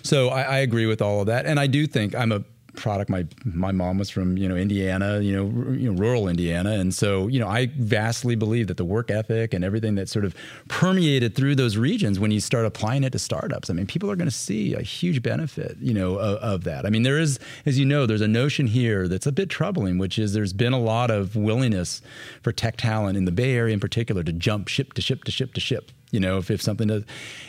so 0.02 0.30
I, 0.30 0.42
I 0.42 0.58
agree 0.58 0.86
with 0.88 1.02
all 1.02 1.22
of 1.22 1.28
that. 1.28 1.46
And 1.46 1.60
I 1.60 1.68
do 1.68 1.88
think 1.88 2.16
I'm 2.16 2.32
a 2.32 2.44
product. 2.76 3.10
My 3.10 3.26
my 3.46 3.72
mom 3.72 3.98
was 3.98 4.10
from 4.10 4.38
you 4.38 4.48
know 4.48 4.56
Indiana, 4.56 5.20
you 5.20 5.36
know, 5.36 5.68
r- 5.68 5.74
you 5.74 5.92
know 5.92 5.98
rural 5.98 6.28
Indiana, 6.28 6.72
and 6.72 6.94
so 6.94 7.28
you 7.28 7.40
know 7.40 7.48
I 7.48 7.68
vastly 7.78 8.36
believe 8.36 8.68
that 8.68 8.78
the 8.78 8.86
work 8.86 9.12
ethic 9.12 9.54
and 9.54 9.64
everything 9.64 9.96
that 9.96 10.10
sort 10.10 10.26
of 10.26 10.36
permeated 10.68 11.36
through 11.36 11.56
those 11.56 11.78
regions 11.78 12.20
when 12.20 12.32
you 12.32 12.40
start 12.40 12.66
applying 12.66 13.04
it 13.04 13.12
to 13.12 13.20
startups. 13.20 13.70
I 13.70 13.74
mean, 13.74 13.88
people 13.88 14.10
are 14.12 14.16
going 14.16 14.30
to 14.30 14.36
see 14.36 14.74
a 14.74 14.82
huge 14.82 15.22
benefit, 15.22 15.78
you 15.80 15.94
know, 15.94 16.16
of, 16.16 16.38
of 16.38 16.64
that. 16.66 16.86
I 16.86 16.90
mean, 16.90 17.04
there 17.04 17.20
is, 17.20 17.40
as 17.66 17.80
you 17.80 17.86
know, 17.86 18.06
there's 18.06 18.22
a 18.22 18.28
notion 18.28 18.68
here 18.68 19.08
that's 19.08 19.28
a 19.28 19.32
bit 19.32 19.50
troubling, 19.50 19.98
which 19.98 20.18
is 20.20 20.34
there's 20.34 20.54
been 20.54 20.74
a 20.74 20.80
lot 20.80 21.12
of 21.12 21.36
willingness 21.36 22.02
for 22.42 22.52
tech 22.52 22.78
talent 22.78 23.18
in 23.18 23.26
the 23.26 23.32
Bay 23.32 23.56
Area 23.56 23.74
in 23.74 23.80
particular 23.80 24.24
to 24.24 24.34
jump 24.34 24.68
ship 24.68 24.94
to 24.94 25.02
ship 25.02 25.24
to 25.24 25.32
ship 25.32 25.54
to 25.54 25.62
ship 25.62 25.92
you 26.14 26.20
know, 26.20 26.38
if, 26.38 26.52
if 26.52 26.62
something 26.62 26.88
does. 26.88 27.04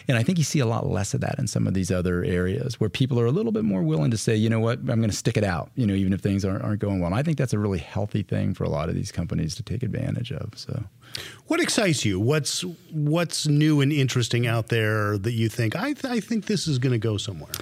And 0.09 0.17
I 0.17 0.23
think 0.23 0.39
you 0.39 0.45
see 0.45 0.59
a 0.59 0.67
lot 0.67 0.89
less 0.89 1.13
of 1.13 1.21
that 1.21 1.39
in 1.39 1.47
some 1.47 1.67
of 1.67 1.75
these 1.75 1.91
other 1.91 2.25
areas 2.25 2.81
where 2.81 2.89
people 2.89 3.21
are 3.21 3.27
a 3.27 3.31
little 3.31 3.53
bit 3.53 3.63
more 3.63 3.83
willing 3.83 4.11
to 4.11 4.17
say, 4.17 4.35
you 4.35 4.49
know 4.49 4.59
what, 4.59 4.79
I'm 4.79 4.87
going 4.87 5.11
to 5.11 5.13
stick 5.13 5.37
it 5.37 5.45
out, 5.45 5.71
you 5.77 5.87
know, 5.87 5.93
even 5.93 6.15
if 6.15 6.21
things 6.21 6.47
aren't, 6.47 6.65
aren't 6.65 6.81
going 6.81 6.99
well. 6.99 7.09
And 7.09 7.15
I 7.15 7.23
think 7.23 7.37
that's 7.37 7.53
a 7.53 7.59
really 7.59 7.79
healthy 7.79 8.23
thing 8.23 8.55
for 8.55 8.65
a 8.65 8.71
lot 8.71 8.89
of 8.89 8.95
these 8.95 9.13
companies 9.13 9.55
to 9.57 9.63
take 9.63 9.83
advantage 9.83 10.33
of. 10.33 10.53
So. 10.57 10.83
What 11.47 11.61
excites 11.61 12.05
you? 12.05 12.19
What's 12.19 12.63
what's 12.91 13.47
new 13.47 13.83
and 13.83 13.93
interesting 13.93 14.47
out 14.47 14.69
there 14.69 15.19
that 15.19 15.33
you 15.33 15.49
think 15.49 15.77
I, 15.77 15.93
th- 15.93 16.07
I 16.07 16.21
think 16.21 16.47
this 16.47 16.67
is 16.67 16.79
going 16.79 16.93
to 16.93 16.99
go 16.99 17.19
somewhere? 17.19 17.53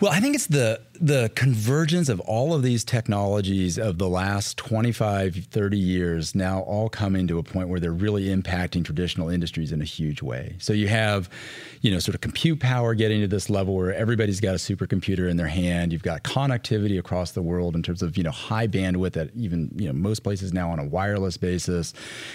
Well, 0.00 0.10
I 0.10 0.20
think 0.20 0.34
it's 0.34 0.46
the 0.46 0.80
the 1.00 1.30
convergence 1.34 2.10
of 2.10 2.20
all 2.20 2.52
of 2.54 2.62
these 2.62 2.84
technologies 2.84 3.78
of 3.78 3.96
the 3.96 4.08
last 4.08 4.58
25, 4.58 5.46
30 5.50 5.78
years 5.78 6.34
now 6.34 6.60
all 6.60 6.90
coming 6.90 7.26
to 7.26 7.38
a 7.38 7.42
point 7.42 7.70
where 7.70 7.80
they're 7.80 7.90
really 7.90 8.24
impacting 8.24 8.84
traditional 8.84 9.30
industries 9.30 9.72
in 9.72 9.80
a 9.80 9.84
huge 9.84 10.20
way. 10.20 10.56
So 10.58 10.74
you 10.74 10.88
have, 10.88 11.30
you 11.80 11.90
know, 11.90 12.00
sort 12.00 12.14
of 12.14 12.20
compute 12.20 12.60
power 12.60 12.94
getting 12.94 13.22
to 13.22 13.28
this 13.28 13.48
level 13.48 13.74
where 13.74 13.94
everybody's 13.94 14.40
got 14.40 14.50
a 14.50 14.58
supercomputer 14.58 15.28
in 15.30 15.38
their 15.38 15.46
hand. 15.46 15.90
You've 15.90 16.02
got 16.02 16.22
connectivity 16.22 16.98
across 16.98 17.30
the 17.30 17.42
world 17.42 17.74
in 17.74 17.82
terms 17.82 18.02
of, 18.02 18.18
you 18.18 18.22
know, 18.22 18.30
high 18.30 18.68
bandwidth 18.68 19.16
at 19.16 19.30
even, 19.34 19.70
you 19.74 19.86
know, 19.86 19.94
most 19.94 20.22
places 20.22 20.52
now 20.52 20.70
on 20.70 20.78
a 20.78 20.84
wireless 20.84 21.38
basis. 21.38 21.94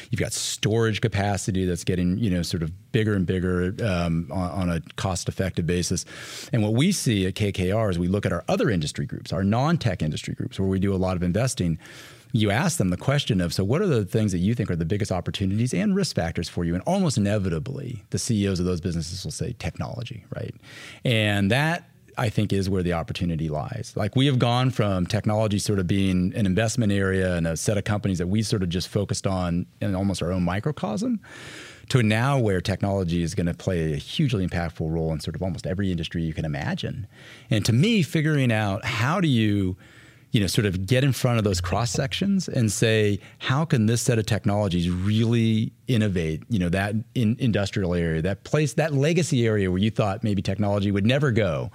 You've 0.09 0.21
got 0.21 0.33
storage 0.33 1.01
capacity 1.01 1.65
that's 1.65 1.83
getting, 1.83 2.17
you 2.17 2.31
know, 2.31 2.41
sort 2.41 2.63
of 2.63 2.71
bigger 2.95 3.13
and 3.13 3.25
bigger 3.25 3.75
um, 3.83 4.31
on, 4.31 4.51
on 4.51 4.69
a 4.69 4.79
cost 4.95 5.27
effective 5.27 5.67
basis. 5.67 6.05
And 6.53 6.63
what 6.63 6.71
we 6.75 6.93
see 6.93 7.25
at 7.27 7.33
KKR 7.33 7.91
is 7.91 7.99
we 7.99 8.07
look 8.07 8.25
at 8.25 8.31
our 8.31 8.45
other 8.47 8.69
industry 8.69 9.05
groups, 9.05 9.33
our 9.33 9.43
non 9.43 9.77
tech 9.77 10.01
industry 10.01 10.33
groups, 10.33 10.57
where 10.57 10.69
we 10.69 10.79
do 10.79 10.93
a 10.93 10.95
lot 10.95 11.17
of 11.17 11.21
investing, 11.21 11.77
you 12.31 12.51
ask 12.51 12.77
them 12.77 12.91
the 12.91 12.97
question 12.97 13.41
of, 13.41 13.53
so 13.53 13.65
what 13.65 13.81
are 13.81 13.87
the 13.87 14.05
things 14.05 14.31
that 14.31 14.37
you 14.37 14.55
think 14.55 14.71
are 14.71 14.77
the 14.77 14.85
biggest 14.85 15.11
opportunities 15.11 15.73
and 15.73 15.93
risk 15.93 16.15
factors 16.15 16.47
for 16.47 16.63
you? 16.63 16.73
And 16.73 16.81
almost 16.83 17.17
inevitably, 17.17 18.05
the 18.11 18.17
CEOs 18.17 18.61
of 18.61 18.65
those 18.65 18.79
businesses 18.79 19.25
will 19.25 19.31
say 19.31 19.53
technology, 19.59 20.23
right? 20.33 20.55
And 21.03 21.51
that 21.51 21.89
I 22.17 22.29
think 22.29 22.53
is 22.53 22.69
where 22.69 22.81
the 22.81 22.93
opportunity 22.93 23.49
lies. 23.49 23.91
Like 23.97 24.15
we 24.15 24.25
have 24.27 24.39
gone 24.39 24.71
from 24.71 25.05
technology 25.05 25.59
sort 25.59 25.79
of 25.79 25.87
being 25.87 26.33
an 26.33 26.45
investment 26.45 26.93
area 26.93 27.35
and 27.35 27.45
a 27.45 27.57
set 27.57 27.77
of 27.77 27.83
companies 27.83 28.19
that 28.19 28.27
we 28.27 28.41
sort 28.41 28.63
of 28.63 28.69
just 28.69 28.87
focused 28.87 29.27
on 29.27 29.65
in 29.81 29.95
almost 29.95 30.23
our 30.23 30.31
own 30.31 30.43
microcosm 30.43 31.19
to 31.89 32.03
now 32.03 32.39
where 32.39 32.61
technology 32.61 33.23
is 33.23 33.35
going 33.35 33.47
to 33.47 33.53
play 33.53 33.93
a 33.93 33.97
hugely 33.97 34.45
impactful 34.45 34.91
role 34.91 35.11
in 35.13 35.19
sort 35.19 35.35
of 35.35 35.43
almost 35.43 35.67
every 35.67 35.91
industry 35.91 36.23
you 36.23 36.33
can 36.33 36.45
imagine. 36.45 37.07
And 37.49 37.65
to 37.65 37.73
me, 37.73 38.01
figuring 38.01 38.51
out 38.51 38.85
how 38.85 39.21
do 39.21 39.27
you 39.27 39.77
you 40.35 40.41
know, 40.41 40.47
sort 40.47 40.65
of 40.65 40.85
get 40.85 41.01
in 41.01 41.13
front 41.13 41.37
of 41.37 41.45
those 41.45 41.61
cross 41.61 41.91
sections 41.91 42.49
and 42.49 42.69
say, 42.69 43.21
how 43.39 43.63
can 43.63 43.85
this 43.85 44.01
set 44.01 44.19
of 44.19 44.25
technologies 44.25 44.89
really 44.89 45.71
innovate, 45.87 46.43
you 46.49 46.59
know, 46.59 46.67
that 46.67 46.93
in 47.13 47.37
industrial 47.39 47.95
area, 47.95 48.21
that 48.21 48.43
place, 48.43 48.73
that 48.73 48.93
legacy 48.93 49.47
area 49.47 49.71
where 49.71 49.79
you 49.79 49.89
thought 49.89 50.25
maybe 50.25 50.41
technology 50.41 50.91
would 50.91 51.05
never 51.05 51.31
go 51.31 51.71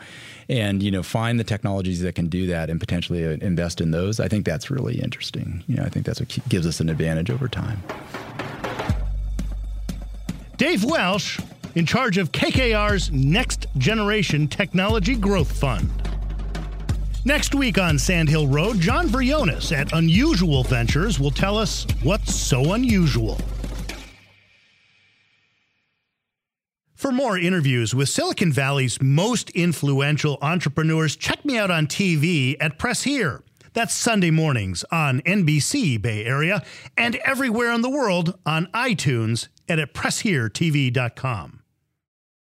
and, 0.51 0.83
you 0.83 0.91
know, 0.91 1.03
find 1.03 1.41
the 1.41 1.45
technologies 1.45 2.03
that 2.03 2.15
can 2.15 2.29
do 2.29 2.47
that 2.49 2.69
and 2.69 2.81
potentially 2.81 3.25
uh, 3.25 3.31
invest 3.41 3.81
in 3.81 3.93
those. 3.93 4.21
I 4.21 4.29
think 4.29 4.45
that's 4.45 4.71
really 4.71 5.01
interesting. 5.01 5.65
You 5.67 5.77
know, 5.77 5.85
I 5.85 5.89
think 5.89 6.05
that's 6.05 6.21
what 6.21 6.39
gives 6.51 6.67
us 6.67 6.81
an 6.81 6.91
advantage 6.91 7.31
over 7.31 7.49
time. 7.49 7.83
Dave 10.61 10.85
Welsh, 10.85 11.41
in 11.75 11.87
charge 11.87 12.19
of 12.19 12.33
KKR's 12.33 13.11
Next 13.11 13.67
Generation 13.79 14.47
Technology 14.47 15.17
Growth 15.17 15.51
Fund. 15.51 15.89
Next 17.25 17.55
week 17.55 17.79
on 17.79 17.99
Sandhill 17.99 18.47
Road, 18.47 18.79
John 18.79 19.09
Vrionis 19.09 19.75
at 19.75 19.95
Unusual 19.95 20.63
Ventures 20.65 21.19
will 21.19 21.31
tell 21.31 21.57
us 21.57 21.87
what's 22.03 22.35
so 22.35 22.75
unusual. 22.75 23.39
For 26.95 27.11
more 27.11 27.39
interviews 27.39 27.95
with 27.95 28.11
Silicon 28.11 28.53
Valley's 28.53 29.01
most 29.01 29.49
influential 29.53 30.37
entrepreneurs, 30.43 31.17
check 31.17 31.43
me 31.43 31.57
out 31.57 31.71
on 31.71 31.87
TV 31.87 32.59
at 32.61 32.79
Press 32.79 33.05
Here. 33.05 33.43
That's 33.73 33.95
Sunday 33.95 34.31
mornings 34.31 34.85
on 34.93 35.23
NBC 35.23 36.03
Bay 36.03 36.27
Area 36.27 36.63
and 36.99 37.17
everywhere 37.25 37.73
in 37.73 37.81
the 37.81 37.89
world 37.89 38.39
on 38.45 38.67
iTunes 38.75 39.49
and 39.71 39.81
at 39.81 39.95
PressHereTV.com. 39.95 41.60